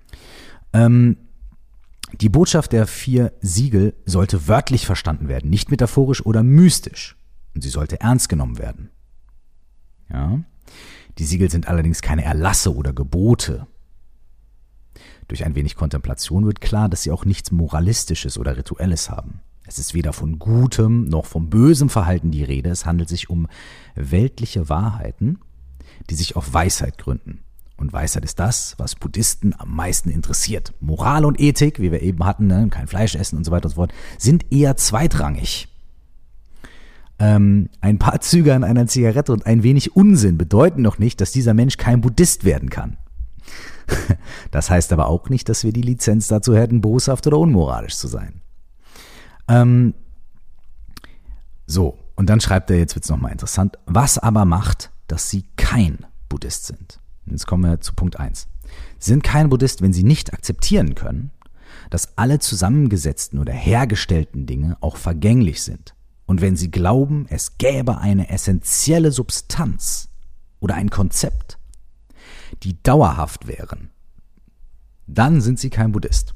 Ähm, 0.74 1.17
die 2.13 2.30
Botschaft 2.30 2.72
der 2.72 2.88
vier 2.88 3.34
Siegel 3.41 3.93
sollte 4.06 4.48
wörtlich 4.48 4.86
verstanden 4.86 5.28
werden, 5.28 5.50
nicht 5.50 5.69
metaphorisch 5.72 6.26
oder 6.26 6.41
mystisch. 6.41 7.17
Und 7.54 7.62
sie 7.62 7.69
sollte 7.69 8.00
ernst 8.00 8.30
genommen 8.30 8.58
werden. 8.58 8.89
Ja. 10.12 10.39
Die 11.20 11.26
Siegel 11.26 11.52
sind 11.52 11.68
allerdings 11.68 12.02
keine 12.02 12.24
Erlasse 12.24 12.74
oder 12.74 12.94
Gebote. 12.94 13.68
Durch 15.28 15.46
ein 15.46 15.54
wenig 15.54 15.76
Kontemplation 15.76 16.46
wird 16.46 16.62
klar, 16.62 16.88
dass 16.88 17.04
sie 17.04 17.12
auch 17.12 17.26
nichts 17.26 17.52
Moralistisches 17.52 18.38
oder 18.38 18.58
Rituelles 18.58 19.10
haben. 19.10 19.42
Es 19.68 19.78
ist 19.78 19.94
weder 19.94 20.14
von 20.14 20.40
gutem 20.40 21.04
noch 21.04 21.26
vom 21.26 21.50
bösem 21.50 21.90
Verhalten 21.90 22.32
die 22.32 22.44
Rede, 22.44 22.72
es 22.72 22.86
handelt 22.86 23.10
sich 23.10 23.30
um 23.30 23.48
weltliche 23.96 24.70
Wahrheiten, 24.70 25.40
die 26.10 26.16
sich 26.16 26.36
auf 26.36 26.54
Weisheit 26.54 26.98
gründen. 26.98 27.44
Und 27.76 27.94
Weisheit 27.94 28.26
ist 28.26 28.40
das, 28.40 28.76
was 28.78 28.96
Buddhisten 28.96 29.54
am 29.58 29.76
meisten 29.76 30.10
interessiert. 30.10 30.74
Moral 30.80 31.24
und 31.24 31.40
Ethik, 31.40 31.80
wie 31.80 31.92
wir 31.92 32.02
eben 32.02 32.26
hatten, 32.26 32.48
ne, 32.48 32.68
kein 32.70 32.88
Fleisch 32.88 33.16
essen 33.16 33.38
und 33.38 33.46
so 33.46 33.52
weiter 33.52 33.66
und 33.66 33.72
so 33.72 33.76
fort, 33.76 33.94
sind 34.18 34.52
eher 34.52 34.76
zweitrangig. 34.76 35.69
Ähm, 37.20 37.70
ein 37.82 38.00
paar 38.00 38.22
Züge 38.22 38.56
an 38.56 38.64
einer 38.64 38.88
Zigarette 38.88 39.34
und 39.34 39.46
ein 39.46 39.62
wenig 39.62 39.96
Unsinn 39.96 40.38
bedeuten 40.38 40.82
noch 40.82 41.00
nicht, 41.00 41.20
dass 41.20 41.32
dieser 41.34 41.54
Mensch 41.54 41.76
kein 41.76 42.02
Buddhist 42.02 42.46
werden 42.46 42.70
kann. 42.70 42.98
Das 44.52 44.70
heißt 44.70 44.94
aber 44.94 45.08
auch 45.08 45.30
nicht, 45.30 45.50
dass 45.50 45.64
wir 45.64 45.74
die 45.74 45.82
Lizenz 45.82 46.28
dazu 46.28 46.56
hätten, 46.56 46.82
boshaft 46.82 47.26
oder 47.28 47.40
unmoralisch 47.40 47.96
zu 47.96 48.08
sein. 48.08 48.42
Ähm, 49.48 49.94
so, 51.66 51.98
und 52.16 52.30
dann 52.30 52.40
schreibt 52.40 52.70
er, 52.70 52.78
jetzt 52.78 52.96
wird's 52.96 53.10
nochmal 53.10 53.32
interessant, 53.32 53.78
was 53.86 54.18
aber 54.18 54.46
macht, 54.46 54.92
dass 55.08 55.30
sie 55.30 55.46
kein 55.58 56.06
Buddhist 56.30 56.68
sind? 56.68 57.00
Jetzt 57.26 57.48
kommen 57.48 57.64
wir 57.64 57.82
zu 57.82 57.94
Punkt 57.94 58.20
eins. 58.20 58.48
Sie 58.98 59.12
sind 59.12 59.24
kein 59.24 59.50
Buddhist, 59.50 59.82
wenn 59.82 59.94
sie 59.94 60.04
nicht 60.04 60.34
akzeptieren 60.34 60.96
können, 60.96 61.32
dass 61.90 62.18
alle 62.18 62.40
zusammengesetzten 62.40 63.40
oder 63.40 63.54
hergestellten 63.54 64.46
Dinge 64.46 64.78
auch 64.82 64.98
vergänglich 64.98 65.64
sind 65.64 65.96
und 66.30 66.42
wenn 66.42 66.56
sie 66.56 66.70
glauben, 66.70 67.26
es 67.28 67.58
gäbe 67.58 67.98
eine 67.98 68.30
essentielle 68.30 69.12
Substanz 69.12 70.10
oder 70.60 70.76
ein 70.76 70.92
Konzept, 70.92 71.58
die 72.62 72.80
dauerhaft 72.84 73.48
wären, 73.48 73.89
dann 75.08 75.42
sind 75.42 75.58
sie 75.58 75.72
kein 75.72 75.92
Buddhist. 75.92 76.36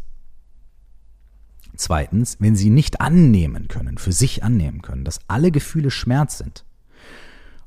Zweitens, 1.75 2.38
wenn 2.39 2.56
sie 2.56 2.71
nicht 2.71 3.01
annehmen 3.01 3.67
können, 3.67 3.99
für 3.99 4.12
sich 4.12 4.43
annehmen 4.43 4.82
können, 4.82 5.06
dass 5.06 5.19
alle 5.27 5.51
Gefühle 5.51 5.91
Schmerz 5.91 6.39
sind. 6.39 6.65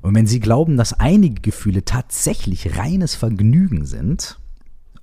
Und 0.00 0.16
wenn 0.16 0.26
sie 0.26 0.40
glauben, 0.40 0.76
dass 0.76 0.94
einige 0.94 1.40
Gefühle 1.40 1.84
tatsächlich 1.84 2.76
reines 2.76 3.14
Vergnügen 3.14 3.86
sind, 3.86 4.40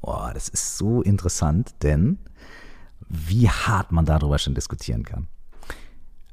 oh, 0.02 0.28
das 0.34 0.50
ist 0.50 0.78
so 0.78 1.02
interessant, 1.02 1.74
denn 1.84 2.18
wie 3.08 3.48
hart 3.48 3.94
man 3.94 4.04
darüber 4.04 4.40
schon 4.40 4.56
diskutieren 4.56 5.04
kann. 5.04 5.30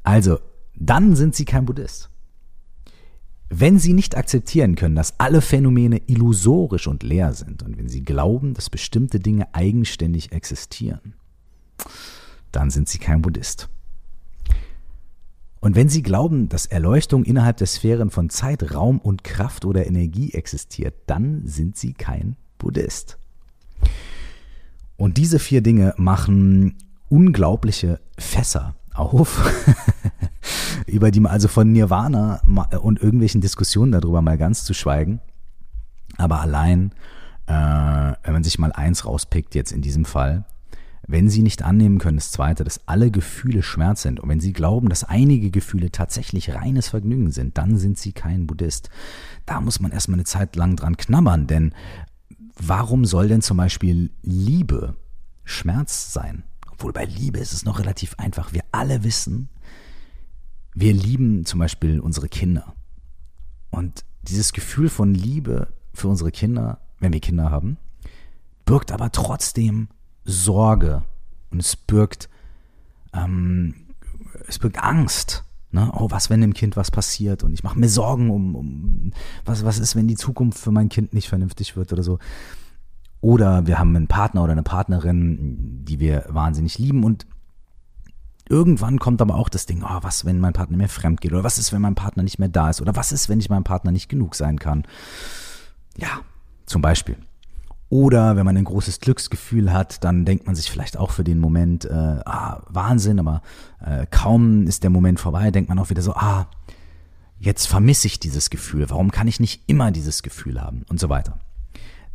Also, 0.02 0.40
dann 0.74 1.16
sind 1.16 1.34
sie 1.34 1.44
kein 1.44 1.66
Buddhist. 1.66 2.10
Wenn 3.48 3.80
sie 3.80 3.92
nicht 3.92 4.16
akzeptieren 4.16 4.76
können, 4.76 4.94
dass 4.94 5.18
alle 5.18 5.40
Phänomene 5.40 6.00
illusorisch 6.06 6.86
und 6.86 7.02
leer 7.02 7.32
sind 7.32 7.64
und 7.64 7.76
wenn 7.76 7.88
sie 7.88 8.04
glauben, 8.04 8.54
dass 8.54 8.70
bestimmte 8.70 9.18
Dinge 9.18 9.52
eigenständig 9.54 10.30
existieren, 10.30 11.14
dann 12.52 12.70
sind 12.70 12.88
sie 12.88 12.98
kein 12.98 13.22
Buddhist. 13.22 13.68
Und 15.60 15.74
wenn 15.76 15.88
sie 15.88 16.02
glauben, 16.02 16.48
dass 16.48 16.64
Erleuchtung 16.64 17.24
innerhalb 17.24 17.58
der 17.58 17.66
Sphären 17.66 18.10
von 18.10 18.30
Zeit, 18.30 18.74
Raum 18.74 18.98
und 18.98 19.24
Kraft 19.24 19.66
oder 19.66 19.86
Energie 19.86 20.32
existiert, 20.32 20.94
dann 21.06 21.42
sind 21.44 21.76
sie 21.76 21.92
kein 21.92 22.36
Buddhist. 22.56 23.18
Und 24.96 25.16
diese 25.16 25.38
vier 25.38 25.60
Dinge 25.60 25.94
machen 25.96 26.76
unglaubliche 27.08 28.00
Fässer 28.16 28.76
auf 28.94 29.50
über 30.86 31.10
die 31.10 31.24
also 31.24 31.48
von 31.48 31.72
Nirvana 31.72 32.40
und 32.80 33.00
irgendwelchen 33.00 33.40
Diskussionen 33.40 33.92
darüber 33.92 34.22
mal 34.22 34.38
ganz 34.38 34.64
zu 34.64 34.74
schweigen. 34.74 35.20
Aber 36.16 36.40
allein, 36.40 36.92
äh, 37.46 37.52
wenn 37.52 38.32
man 38.32 38.44
sich 38.44 38.58
mal 38.58 38.72
eins 38.72 39.04
rauspickt, 39.04 39.54
jetzt 39.54 39.72
in 39.72 39.82
diesem 39.82 40.04
Fall, 40.04 40.44
wenn 41.06 41.28
Sie 41.28 41.42
nicht 41.42 41.62
annehmen 41.62 41.98
können, 41.98 42.18
das 42.18 42.30
Zweite, 42.30 42.62
dass 42.62 42.86
alle 42.86 43.10
Gefühle 43.10 43.62
Schmerz 43.62 44.02
sind 44.02 44.20
und 44.20 44.28
wenn 44.28 44.40
Sie 44.40 44.52
glauben, 44.52 44.88
dass 44.88 45.02
einige 45.02 45.50
Gefühle 45.50 45.90
tatsächlich 45.90 46.54
reines 46.54 46.88
Vergnügen 46.88 47.32
sind, 47.32 47.58
dann 47.58 47.78
sind 47.78 47.98
Sie 47.98 48.12
kein 48.12 48.46
Buddhist. 48.46 48.90
Da 49.46 49.60
muss 49.60 49.80
man 49.80 49.90
erstmal 49.90 50.16
eine 50.16 50.24
Zeit 50.24 50.54
lang 50.56 50.76
dran 50.76 50.96
knabbern, 50.96 51.46
denn 51.46 51.74
warum 52.56 53.04
soll 53.04 53.28
denn 53.28 53.42
zum 53.42 53.56
Beispiel 53.56 54.10
Liebe 54.22 54.94
Schmerz 55.44 56.12
sein? 56.12 56.44
Obwohl 56.70 56.92
bei 56.92 57.04
Liebe 57.04 57.40
ist 57.40 57.52
es 57.52 57.64
noch 57.64 57.80
relativ 57.80 58.14
einfach. 58.18 58.52
Wir 58.52 58.62
alle 58.70 59.02
wissen, 59.02 59.48
wir 60.74 60.92
lieben 60.92 61.44
zum 61.44 61.58
Beispiel 61.58 62.00
unsere 62.00 62.28
Kinder. 62.28 62.74
Und 63.70 64.04
dieses 64.22 64.52
Gefühl 64.52 64.88
von 64.88 65.14
Liebe 65.14 65.68
für 65.92 66.08
unsere 66.08 66.30
Kinder, 66.30 66.78
wenn 66.98 67.12
wir 67.12 67.20
Kinder 67.20 67.50
haben, 67.50 67.78
birgt 68.64 68.92
aber 68.92 69.10
trotzdem 69.10 69.88
Sorge 70.24 71.02
und 71.50 71.60
es 71.60 71.76
birgt, 71.76 72.28
ähm, 73.12 73.74
es 74.46 74.58
birgt 74.58 74.78
Angst. 74.82 75.44
Ne? 75.72 75.90
Oh, 75.94 76.10
was, 76.10 76.30
wenn 76.30 76.40
dem 76.40 76.54
Kind 76.54 76.76
was 76.76 76.90
passiert? 76.90 77.42
Und 77.42 77.52
ich 77.52 77.62
mache 77.62 77.78
mir 77.78 77.88
Sorgen 77.88 78.30
um, 78.30 78.54
um 78.54 79.12
was, 79.44 79.64
was 79.64 79.78
ist, 79.78 79.96
wenn 79.96 80.08
die 80.08 80.16
Zukunft 80.16 80.58
für 80.58 80.72
mein 80.72 80.88
Kind 80.88 81.14
nicht 81.14 81.28
vernünftig 81.28 81.76
wird 81.76 81.92
oder 81.92 82.02
so. 82.02 82.18
Oder 83.20 83.66
wir 83.66 83.78
haben 83.78 83.94
einen 83.94 84.08
Partner 84.08 84.42
oder 84.42 84.52
eine 84.52 84.62
Partnerin, 84.62 85.84
die 85.84 86.00
wir 86.00 86.24
wahnsinnig 86.28 86.78
lieben 86.78 87.04
und 87.04 87.26
irgendwann 88.50 88.98
kommt 88.98 89.22
aber 89.22 89.36
auch 89.36 89.48
das 89.48 89.64
Ding, 89.64 89.82
oh, 89.84 89.98
was, 90.02 90.24
wenn 90.24 90.40
mein 90.40 90.52
Partner 90.52 90.76
mir 90.76 90.88
fremd 90.88 91.20
geht? 91.20 91.32
Oder 91.32 91.44
was 91.44 91.56
ist, 91.56 91.72
wenn 91.72 91.80
mein 91.80 91.94
Partner 91.94 92.22
nicht 92.22 92.38
mehr 92.38 92.48
da 92.48 92.68
ist? 92.68 92.80
Oder 92.82 92.96
was 92.96 93.12
ist, 93.12 93.28
wenn 93.28 93.38
ich 93.38 93.48
meinem 93.48 93.64
Partner 93.64 93.92
nicht 93.92 94.08
genug 94.08 94.34
sein 94.34 94.58
kann? 94.58 94.84
Ja, 95.96 96.20
zum 96.66 96.82
Beispiel. 96.82 97.16
Oder 97.88 98.36
wenn 98.36 98.44
man 98.44 98.56
ein 98.56 98.64
großes 98.64 99.00
Glücksgefühl 99.00 99.72
hat, 99.72 100.04
dann 100.04 100.24
denkt 100.24 100.46
man 100.46 100.54
sich 100.54 100.70
vielleicht 100.70 100.96
auch 100.96 101.10
für 101.10 101.24
den 101.24 101.38
Moment, 101.38 101.84
äh, 101.84 102.20
ah, 102.24 102.62
Wahnsinn, 102.68 103.18
aber 103.18 103.42
äh, 103.84 104.06
kaum 104.10 104.66
ist 104.66 104.82
der 104.82 104.90
Moment 104.90 105.18
vorbei, 105.18 105.50
denkt 105.50 105.68
man 105.68 105.78
auch 105.78 105.90
wieder 105.90 106.02
so, 106.02 106.14
ah, 106.14 106.46
jetzt 107.38 107.66
vermisse 107.66 108.06
ich 108.06 108.20
dieses 108.20 108.50
Gefühl. 108.50 108.88
Warum 108.90 109.10
kann 109.10 109.26
ich 109.26 109.40
nicht 109.40 109.68
immer 109.68 109.90
dieses 109.90 110.22
Gefühl 110.22 110.60
haben? 110.60 110.84
Und 110.88 111.00
so 111.00 111.08
weiter. 111.08 111.38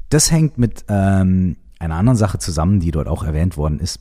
Das 0.10 0.32
hängt 0.32 0.58
mit 0.58 0.86
ähm, 0.88 1.58
einer 1.80 1.96
anderen 1.96 2.18
Sache 2.18 2.40
zusammen, 2.40 2.80
die 2.80 2.92
dort 2.92 3.08
auch 3.08 3.24
erwähnt 3.24 3.58
worden 3.58 3.80
ist, 3.80 4.00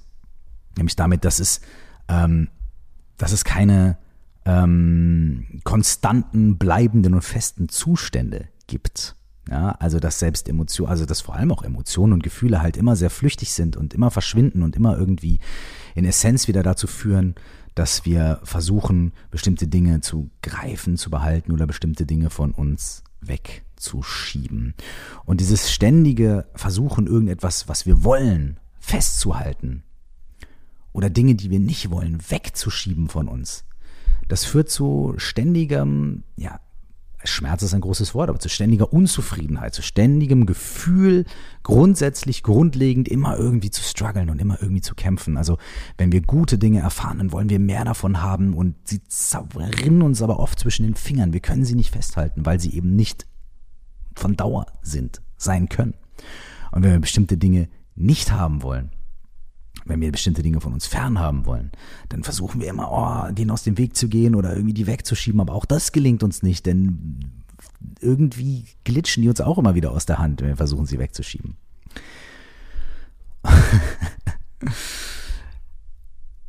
nämlich 0.77 0.97
damit, 0.97 1.25
dass 1.25 1.41
es, 1.41 1.61
ähm, 2.09 2.49
dass 3.17 3.33
es 3.33 3.45
keine 3.45 3.99
ähm, 4.45 5.61
konstanten, 5.65 6.59
bleibenden 6.59 7.15
und 7.15 7.23
festen 7.23 7.69
Zustände 7.69 8.49
gibt. 8.67 9.17
Ja, 9.51 9.73
also 9.73 10.01
dass 10.01 10.19
selbst 10.19 10.49
Emotionen, 10.49 10.91
also 10.91 11.05
dass 11.05 11.21
vor 11.21 11.35
allem 11.35 11.53
auch 11.53 11.63
Emotionen 11.63 12.15
und 12.15 12.23
Gefühle 12.23 12.63
halt 12.63 12.79
immer 12.79 12.97
sehr 12.97 13.11
flüchtig 13.11 13.53
sind 13.53 13.77
und 13.77 13.93
immer 13.93 14.11
verschwinden 14.11 14.63
und 14.63 14.75
immer 14.75 14.97
irgendwie 14.97 15.39
in 15.95 16.07
Essenz 16.07 16.49
wieder 16.49 16.63
dazu 16.63 16.87
führen, 16.87 17.35
dass 17.75 18.07
wir 18.07 18.41
versuchen, 18.45 19.13
bestimmte 19.31 19.67
Dinge 19.67 20.01
zu 20.01 20.31
greifen, 20.43 20.97
zu 20.97 21.11
behalten 21.11 21.53
oder 21.53 21.67
bestimmte 21.67 22.07
Dinge 22.07 22.31
von 22.31 22.53
uns 22.53 23.03
wegzuschieben. 23.21 24.75
Und 25.27 25.41
dieses 25.41 25.71
ständige 25.71 26.47
Versuchen, 26.55 27.07
irgendetwas, 27.07 27.69
was 27.69 27.85
wir 27.85 28.03
wollen, 28.03 28.59
festzuhalten 28.79 29.83
oder 30.95 31.11
Dinge, 31.11 31.35
die 31.35 31.51
wir 31.51 31.61
nicht 31.61 31.91
wollen, 31.91 32.19
wegzuschieben 32.31 33.11
von 33.11 33.29
uns, 33.29 33.67
das 34.29 34.47
führt 34.47 34.71
zu 34.71 35.13
ständigem, 35.19 36.23
ja, 36.37 36.61
Schmerz 37.27 37.63
ist 37.63 37.73
ein 37.73 37.81
großes 37.81 38.15
Wort, 38.15 38.29
aber 38.29 38.39
zu 38.39 38.51
ständiger 38.51 38.93
Unzufriedenheit, 38.93 39.75
zu 39.75 39.83
ständigem 39.83 40.45
Gefühl, 40.45 41.25
grundsätzlich, 41.63 42.43
grundlegend 42.43 43.09
immer 43.09 43.39
irgendwie 43.39 43.71
zu 43.71 43.83
strugglen 43.83 44.29
und 44.29 44.41
immer 44.41 44.61
irgendwie 44.61 44.83
zu 44.83 44.95
kämpfen. 44.95 45.39
Also 45.39 45.57
wenn 45.97 46.13
wir 46.13 46.21
gute 46.21 46.59
Dinge 46.59 46.81
erfahren, 46.81 47.19
dann 47.19 47.33
wollen 47.33 47.49
wir 47.49 47.59
mehr 47.59 47.85
davon 47.85 48.21
haben 48.21 48.53
und 48.53 48.77
sie 48.85 49.01
rinnen 49.57 50.03
uns 50.03 50.21
aber 50.21 50.39
oft 50.39 50.59
zwischen 50.59 50.85
den 50.85 50.95
Fingern. 50.95 51.33
Wir 51.33 51.41
können 51.41 51.65
sie 51.65 51.75
nicht 51.75 51.93
festhalten, 51.93 52.45
weil 52.45 52.61
sie 52.61 52.75
eben 52.75 52.95
nicht 52.95 53.27
von 54.15 54.37
Dauer 54.37 54.67
sind, 54.83 55.23
sein 55.37 55.71
können. 55.71 55.95
Und 56.73 56.83
wenn 56.83 56.93
wir 56.93 57.01
bestimmte 57.01 57.39
Dinge 57.39 57.69
nicht 57.95 58.33
haben 58.33 58.63
wollen, 58.63 58.91
wenn 59.85 60.01
wir 60.01 60.11
bestimmte 60.13 60.43
Dinge 60.43 60.61
von 60.61 60.73
uns 60.73 60.87
fernhaben 60.87 61.47
wollen, 61.47 61.71
dann 62.09 62.25
versuchen 62.25 62.61
wir 62.61 62.69
immer, 62.69 62.91
oh, 62.91 63.33
denen 63.33 63.51
aus 63.51 63.63
dem 63.63 63.77
Weg 63.79 63.97
zu 63.97 64.09
gehen 64.09 64.35
oder 64.35 64.55
irgendwie 64.55 64.75
die 64.75 64.87
wegzuschieben. 64.87 65.41
Aber 65.41 65.55
auch 65.55 65.65
das 65.67 65.93
gelingt 65.93 66.23
uns 66.23 66.43
nicht, 66.43 66.67
denn 66.67 67.45
irgendwie 68.01 68.65
glitschen 68.85 69.23
die 69.23 69.29
uns 69.29 69.41
auch 69.41 69.59
immer 69.59 69.75
wieder 69.75 69.93
aus 69.93 70.07
der 70.07 70.19
Hand, 70.19 70.41
wenn 70.41 70.49
wir 70.49 70.57
versuchen, 70.57 70.87
sie 70.87 70.99
wegzuschieben. 70.99 71.57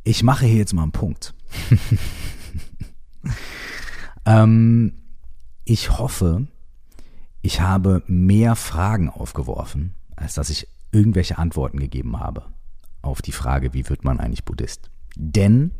ich 0.04 0.22
mache 0.22 0.46
hier 0.46 0.56
jetzt 0.56 0.72
mal 0.72 0.84
einen 0.84 0.92
Punkt. 0.92 1.34
ähm, 4.24 4.94
ich 5.64 5.98
hoffe, 5.98 6.46
ich 7.42 7.60
habe 7.60 8.02
mehr 8.06 8.56
Fragen 8.56 9.10
aufgeworfen, 9.10 9.94
als 10.16 10.32
dass 10.34 10.48
ich 10.48 10.68
irgendwelche 10.90 11.36
Antworten 11.36 11.78
gegeben 11.78 12.18
habe 12.18 12.44
auf 13.06 13.22
die 13.22 13.32
Frage, 13.32 13.72
wie 13.72 13.88
wird 13.88 14.04
man 14.04 14.20
eigentlich 14.20 14.44
Buddhist? 14.44 14.90
Denn 15.16 15.70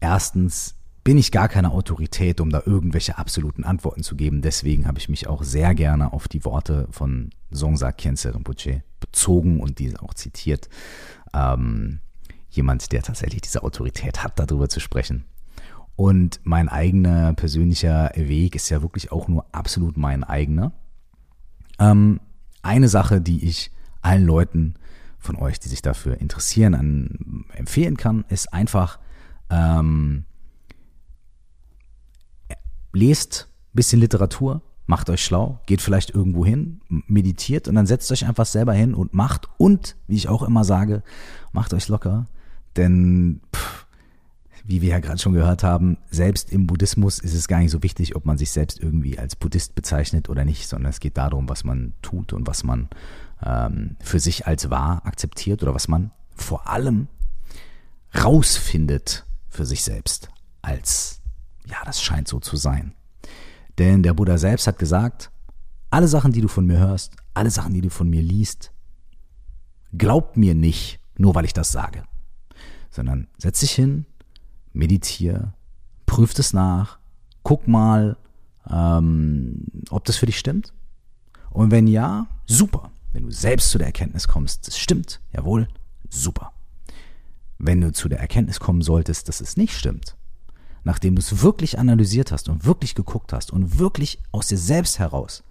erstens 0.00 0.74
bin 1.04 1.18
ich 1.18 1.32
gar 1.32 1.48
keine 1.48 1.72
Autorität, 1.72 2.40
um 2.40 2.50
da 2.50 2.62
irgendwelche 2.64 3.18
absoluten 3.18 3.64
Antworten 3.64 4.02
zu 4.02 4.14
geben. 4.14 4.40
Deswegen 4.40 4.86
habe 4.86 4.98
ich 4.98 5.08
mich 5.08 5.26
auch 5.26 5.42
sehr 5.42 5.74
gerne 5.74 6.12
auf 6.12 6.28
die 6.28 6.44
Worte 6.44 6.86
von 6.90 7.30
Songsa 7.52 7.90
Khyentse 7.90 8.34
Rinpoche 8.34 8.82
bezogen 9.00 9.60
und 9.60 9.78
diese 9.78 10.00
auch 10.02 10.14
zitiert. 10.14 10.68
Ähm, 11.34 12.00
jemand, 12.50 12.92
der 12.92 13.02
tatsächlich 13.02 13.40
diese 13.40 13.62
Autorität 13.64 14.22
hat, 14.22 14.38
darüber 14.38 14.68
zu 14.68 14.78
sprechen. 14.78 15.24
Und 15.96 16.40
mein 16.44 16.68
eigener 16.68 17.34
persönlicher 17.34 18.12
Weg 18.14 18.54
ist 18.54 18.68
ja 18.70 18.82
wirklich 18.82 19.10
auch 19.12 19.28
nur 19.28 19.46
absolut 19.52 19.96
mein 19.96 20.24
eigener. 20.24 20.72
Ähm, 21.78 22.20
eine 22.62 22.88
Sache, 22.88 23.20
die 23.20 23.44
ich 23.44 23.72
allen 24.02 24.24
Leuten 24.24 24.74
von 25.22 25.36
euch, 25.36 25.60
die 25.60 25.68
sich 25.68 25.82
dafür 25.82 26.20
interessieren, 26.20 26.74
an, 26.74 27.44
empfehlen 27.54 27.96
kann, 27.96 28.24
ist 28.28 28.52
einfach 28.52 28.98
ähm, 29.50 30.24
lest 32.92 33.48
ein 33.48 33.76
bisschen 33.76 34.00
Literatur, 34.00 34.62
macht 34.86 35.08
euch 35.08 35.24
schlau, 35.24 35.60
geht 35.66 35.80
vielleicht 35.80 36.10
irgendwo 36.10 36.44
hin, 36.44 36.80
meditiert 36.88 37.68
und 37.68 37.76
dann 37.76 37.86
setzt 37.86 38.10
euch 38.12 38.26
einfach 38.26 38.46
selber 38.46 38.72
hin 38.72 38.94
und 38.94 39.14
macht 39.14 39.48
und, 39.56 39.96
wie 40.08 40.16
ich 40.16 40.28
auch 40.28 40.42
immer 40.42 40.64
sage, 40.64 41.02
macht 41.52 41.72
euch 41.72 41.88
locker, 41.88 42.26
denn 42.76 43.40
pff, 43.54 43.81
wie 44.64 44.80
wir 44.80 44.90
ja 44.90 45.00
gerade 45.00 45.18
schon 45.18 45.32
gehört 45.32 45.62
haben, 45.62 45.98
selbst 46.10 46.50
im 46.50 46.66
Buddhismus 46.66 47.18
ist 47.18 47.34
es 47.34 47.48
gar 47.48 47.58
nicht 47.58 47.70
so 47.70 47.82
wichtig, 47.82 48.14
ob 48.16 48.24
man 48.24 48.38
sich 48.38 48.50
selbst 48.50 48.80
irgendwie 48.80 49.18
als 49.18 49.36
Buddhist 49.36 49.74
bezeichnet 49.74 50.28
oder 50.28 50.44
nicht, 50.44 50.68
sondern 50.68 50.90
es 50.90 51.00
geht 51.00 51.16
darum, 51.16 51.48
was 51.48 51.64
man 51.64 51.94
tut 52.02 52.32
und 52.32 52.46
was 52.46 52.62
man 52.64 52.88
ähm, 53.44 53.96
für 54.00 54.20
sich 54.20 54.46
als 54.46 54.70
wahr 54.70 55.02
akzeptiert 55.04 55.62
oder 55.62 55.74
was 55.74 55.88
man 55.88 56.12
vor 56.34 56.68
allem 56.68 57.08
rausfindet 58.14 59.26
für 59.48 59.66
sich 59.66 59.82
selbst 59.82 60.28
als, 60.60 61.20
ja, 61.66 61.78
das 61.84 62.02
scheint 62.02 62.28
so 62.28 62.38
zu 62.40 62.56
sein. 62.56 62.94
Denn 63.78 64.02
der 64.02 64.14
Buddha 64.14 64.38
selbst 64.38 64.66
hat 64.66 64.78
gesagt, 64.78 65.30
alle 65.90 66.08
Sachen, 66.08 66.32
die 66.32 66.40
du 66.40 66.48
von 66.48 66.66
mir 66.66 66.78
hörst, 66.78 67.16
alle 67.34 67.50
Sachen, 67.50 67.74
die 67.74 67.80
du 67.80 67.90
von 67.90 68.08
mir 68.08 68.22
liest, 68.22 68.72
glaub 69.96 70.36
mir 70.36 70.54
nicht, 70.54 71.00
nur 71.16 71.34
weil 71.34 71.44
ich 71.44 71.52
das 71.52 71.72
sage, 71.72 72.04
sondern 72.90 73.28
setz 73.38 73.60
dich 73.60 73.72
hin, 73.72 74.06
meditiere, 74.72 75.52
prüf 76.06 76.38
es 76.38 76.52
nach, 76.52 76.98
guck 77.42 77.68
mal, 77.68 78.16
ähm, 78.70 79.66
ob 79.90 80.04
das 80.04 80.16
für 80.16 80.26
dich 80.26 80.38
stimmt. 80.38 80.72
Und 81.50 81.70
wenn 81.70 81.86
ja, 81.86 82.26
super. 82.46 82.90
Wenn 83.12 83.24
du 83.24 83.30
selbst 83.30 83.70
zu 83.70 83.78
der 83.78 83.88
Erkenntnis 83.88 84.26
kommst, 84.26 84.66
das 84.66 84.78
stimmt, 84.78 85.20
jawohl, 85.32 85.68
super. 86.08 86.52
Wenn 87.58 87.80
du 87.80 87.92
zu 87.92 88.08
der 88.08 88.20
Erkenntnis 88.20 88.58
kommen 88.58 88.82
solltest, 88.82 89.28
dass 89.28 89.40
es 89.40 89.56
nicht 89.56 89.76
stimmt, 89.76 90.16
nachdem 90.84 91.14
du 91.14 91.20
es 91.20 91.42
wirklich 91.42 91.78
analysiert 91.78 92.32
hast 92.32 92.48
und 92.48 92.64
wirklich 92.64 92.94
geguckt 92.94 93.32
hast 93.32 93.52
und 93.52 93.78
wirklich 93.78 94.18
aus 94.32 94.48
dir 94.48 94.58
selbst 94.58 94.98
heraus 94.98 95.44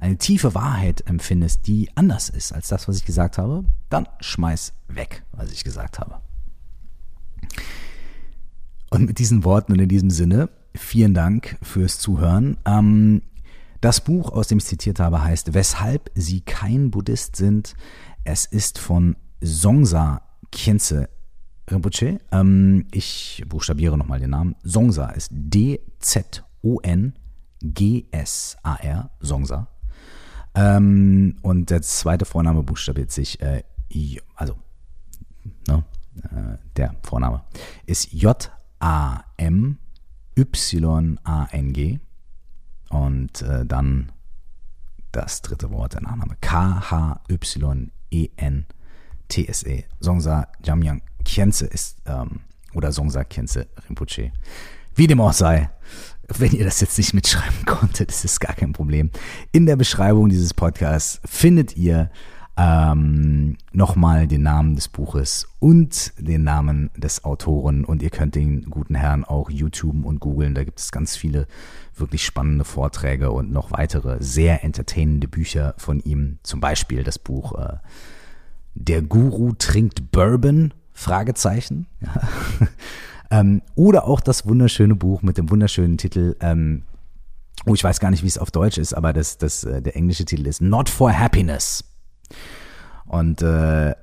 eine 0.00 0.16
tiefe 0.16 0.54
Wahrheit 0.54 1.02
empfindest, 1.06 1.66
die 1.66 1.90
anders 1.96 2.28
ist 2.28 2.52
als 2.52 2.68
das, 2.68 2.88
was 2.88 2.96
ich 2.98 3.04
gesagt 3.04 3.38
habe, 3.38 3.64
dann 3.88 4.08
schmeiß 4.20 4.72
weg, 4.88 5.24
was 5.32 5.50
ich 5.50 5.64
gesagt 5.64 5.98
habe. 5.98 6.20
Und 8.90 9.06
mit 9.06 9.18
diesen 9.18 9.44
Worten 9.44 9.72
und 9.72 9.80
in 9.80 9.88
diesem 9.88 10.10
Sinne, 10.10 10.48
vielen 10.74 11.14
Dank 11.14 11.58
fürs 11.62 11.98
Zuhören. 11.98 12.56
Ähm, 12.64 13.22
das 13.80 14.00
Buch, 14.02 14.32
aus 14.32 14.48
dem 14.48 14.58
ich 14.58 14.64
zitiert 14.64 14.98
habe, 14.98 15.22
heißt 15.22 15.54
Weshalb 15.54 16.10
Sie 16.14 16.40
kein 16.40 16.90
Buddhist 16.90 17.36
sind. 17.36 17.74
Es 18.24 18.44
ist 18.46 18.78
von 18.78 19.16
Songsa 19.44 20.22
Khyentse 20.50 21.08
Rinpoche. 21.70 22.18
Ähm, 22.32 22.86
ich 22.90 23.44
buchstabiere 23.46 23.96
nochmal 23.98 24.20
den 24.20 24.30
Namen. 24.30 24.56
Songsa 24.64 25.10
ist 25.10 25.30
D-Z-O-N-G-S-A-R. 25.32 25.90
Songsa. 29.22 29.68
Ähm, 30.54 31.36
und 31.42 31.70
der 31.70 31.82
zweite 31.82 32.24
Vorname 32.24 32.62
buchstabiert 32.62 33.12
sich, 33.12 33.40
äh, 33.40 33.62
also 34.34 34.56
ne, 35.68 35.84
äh, 36.22 36.56
der 36.76 36.94
Vorname 37.02 37.44
ist 37.86 38.12
J-A-M-Y-A-N-G. 38.80 39.78
Und 42.90 43.42
äh, 43.42 43.66
dann 43.66 44.12
das 45.12 45.42
dritte 45.42 45.70
Wort, 45.70 45.94
der 45.94 46.02
Nachname 46.02 46.36
K-H-Y-E-N-T-S-E. 46.40 47.44
Songsa 50.00 50.48
Jamyang 50.64 51.02
Khyentse 51.24 51.66
ist, 51.66 51.98
ähm, 52.06 52.40
oder 52.74 52.92
Songsa 52.92 53.24
Khyentse 53.24 53.66
Rinpoche. 53.88 54.32
Wie 54.94 55.06
dem 55.06 55.20
auch 55.20 55.32
sei, 55.34 55.70
wenn 56.28 56.52
ihr 56.52 56.64
das 56.64 56.80
jetzt 56.80 56.96
nicht 56.98 57.14
mitschreiben 57.14 57.64
konntet, 57.66 58.10
ist 58.10 58.24
es 58.24 58.40
gar 58.40 58.54
kein 58.54 58.72
Problem. 58.72 59.10
In 59.52 59.66
der 59.66 59.76
Beschreibung 59.76 60.28
dieses 60.28 60.54
Podcasts 60.54 61.20
findet 61.24 61.76
ihr 61.76 62.10
ähm, 62.58 63.56
nochmal 63.72 64.26
den 64.26 64.42
Namen 64.42 64.74
des 64.74 64.88
Buches 64.88 65.46
und 65.60 66.12
den 66.18 66.42
Namen 66.42 66.90
des 66.96 67.22
Autoren 67.24 67.84
und 67.84 68.02
ihr 68.02 68.10
könnt 68.10 68.34
den 68.34 68.68
guten 68.68 68.96
Herrn 68.96 69.22
auch 69.22 69.48
YouTube 69.48 70.04
und 70.04 70.18
googeln. 70.18 70.56
Da 70.56 70.64
gibt 70.64 70.80
es 70.80 70.90
ganz 70.90 71.16
viele 71.16 71.46
wirklich 71.94 72.24
spannende 72.24 72.64
Vorträge 72.64 73.30
und 73.30 73.52
noch 73.52 73.70
weitere 73.70 74.16
sehr 74.20 74.64
entertainende 74.64 75.28
Bücher 75.28 75.74
von 75.78 76.00
ihm. 76.00 76.38
Zum 76.42 76.58
Beispiel 76.58 77.04
das 77.04 77.20
Buch 77.20 77.56
äh, 77.56 77.76
Der 78.74 79.02
Guru 79.02 79.52
trinkt 79.52 80.10
Bourbon? 80.10 80.74
Fragezeichen. 80.92 81.86
Ja. 83.30 83.40
ähm, 83.40 83.62
oder 83.74 84.06
auch 84.06 84.20
das 84.20 84.46
wunderschöne 84.46 84.96
Buch 84.96 85.22
mit 85.22 85.36
dem 85.38 85.50
wunderschönen 85.50 85.98
Titel 85.98 86.34
ähm, 86.40 86.82
Oh, 87.66 87.74
ich 87.74 87.84
weiß 87.84 88.00
gar 88.00 88.10
nicht, 88.10 88.22
wie 88.22 88.28
es 88.28 88.38
auf 88.38 88.50
Deutsch 88.50 88.78
ist, 88.78 88.94
aber 88.94 89.12
das, 89.12 89.36
das, 89.36 89.64
äh, 89.64 89.82
der 89.82 89.94
englische 89.94 90.24
Titel 90.24 90.46
ist 90.46 90.60
Not 90.60 90.88
for 90.88 91.12
Happiness. 91.12 91.84
Und 93.06 93.42
äh, 93.42 93.94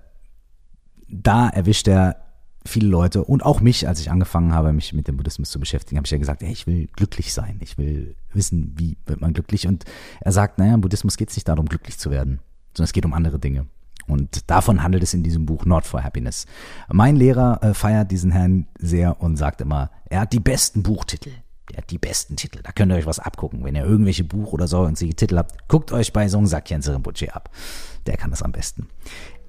da 1.07 1.49
erwischt 1.49 1.87
er 1.87 2.17
viele 2.65 2.87
Leute 2.87 3.23
und 3.23 3.45
auch 3.45 3.61
mich, 3.61 3.87
als 3.87 3.99
ich 3.99 4.09
angefangen 4.09 4.53
habe, 4.53 4.73
mich 4.73 4.91
mit 4.93 5.07
dem 5.07 5.17
Buddhismus 5.17 5.51
zu 5.51 5.59
beschäftigen, 5.59 5.97
habe 5.97 6.05
ich 6.05 6.11
ja 6.11 6.17
gesagt, 6.17 6.41
ey, 6.41 6.51
ich 6.51 6.65
will 6.65 6.87
glücklich 6.95 7.33
sein, 7.33 7.57
ich 7.61 7.77
will 7.77 8.15
wissen, 8.33 8.73
wie 8.75 8.97
wird 9.05 9.21
man 9.21 9.33
glücklich. 9.33 9.67
Und 9.67 9.85
er 10.21 10.31
sagt, 10.31 10.57
naja, 10.57 10.73
im 10.73 10.81
Buddhismus 10.81 11.17
geht 11.17 11.29
es 11.29 11.37
nicht 11.37 11.47
darum, 11.47 11.67
glücklich 11.67 11.99
zu 11.99 12.09
werden, 12.09 12.39
sondern 12.73 12.85
es 12.85 12.93
geht 12.93 13.05
um 13.05 13.13
andere 13.13 13.39
Dinge. 13.39 13.67
Und 14.07 14.49
davon 14.49 14.83
handelt 14.83 15.03
es 15.03 15.13
in 15.13 15.23
diesem 15.23 15.45
Buch 15.45 15.65
Not 15.65 15.85
for 15.85 16.03
Happiness. 16.03 16.45
Mein 16.91 17.15
Lehrer 17.15 17.63
äh, 17.63 17.73
feiert 17.73 18.11
diesen 18.11 18.31
Herrn 18.31 18.67
sehr 18.77 19.21
und 19.21 19.37
sagt 19.37 19.61
immer, 19.61 19.89
er 20.09 20.21
hat 20.21 20.33
die 20.33 20.39
besten 20.39 20.83
Buchtitel. 20.83 21.31
Der 21.71 21.77
hat 21.77 21.89
die 21.89 21.97
besten 21.97 22.35
Titel. 22.35 22.59
Da 22.63 22.71
könnt 22.71 22.91
ihr 22.91 22.95
euch 22.95 23.05
was 23.05 23.19
abgucken. 23.19 23.63
Wenn 23.63 23.75
ihr 23.75 23.85
irgendwelche 23.85 24.23
Buch- 24.23 24.53
oder 24.53 24.67
sonstige 24.67 25.15
Titel 25.15 25.37
habt, 25.37 25.67
guckt 25.67 25.91
euch 25.91 26.13
bei 26.13 26.27
Songsak 26.29 26.69
Jense 26.69 26.93
Rinpoche 26.93 27.33
ab. 27.33 27.49
Der 28.05 28.17
kann 28.17 28.29
das 28.29 28.43
am 28.43 28.51
besten. 28.51 28.87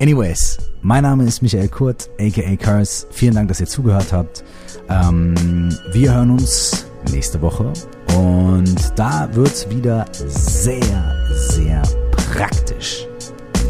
Anyways, 0.00 0.59
mein 0.83 1.02
Name 1.02 1.24
ist 1.24 1.42
Michael 1.42 1.68
Kurt, 1.68 2.09
aka 2.18 2.57
Curse. 2.57 3.07
Vielen 3.11 3.35
Dank, 3.35 3.48
dass 3.48 3.61
ihr 3.61 3.66
zugehört 3.66 4.12
habt. 4.12 4.44
Ähm, 4.88 5.70
wir 5.92 6.14
hören 6.14 6.31
uns 6.31 6.87
nächste 7.11 7.40
Woche 7.42 7.72
und 8.16 8.98
da 8.98 9.29
wird's 9.35 9.68
wieder 9.68 10.07
sehr, 10.12 11.26
sehr 11.35 11.83
praktisch. 12.12 13.07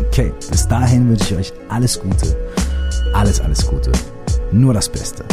Okay, 0.08 0.32
bis 0.50 0.66
dahin 0.68 1.08
wünsche 1.08 1.34
ich 1.34 1.52
euch 1.52 1.52
alles 1.68 1.98
Gute, 1.98 2.36
alles, 3.12 3.40
alles 3.40 3.66
Gute, 3.66 3.92
nur 4.52 4.72
das 4.72 4.88
Beste 4.88 5.24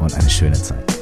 und 0.00 0.14
eine 0.14 0.30
schöne 0.30 0.54
Zeit. 0.54 0.97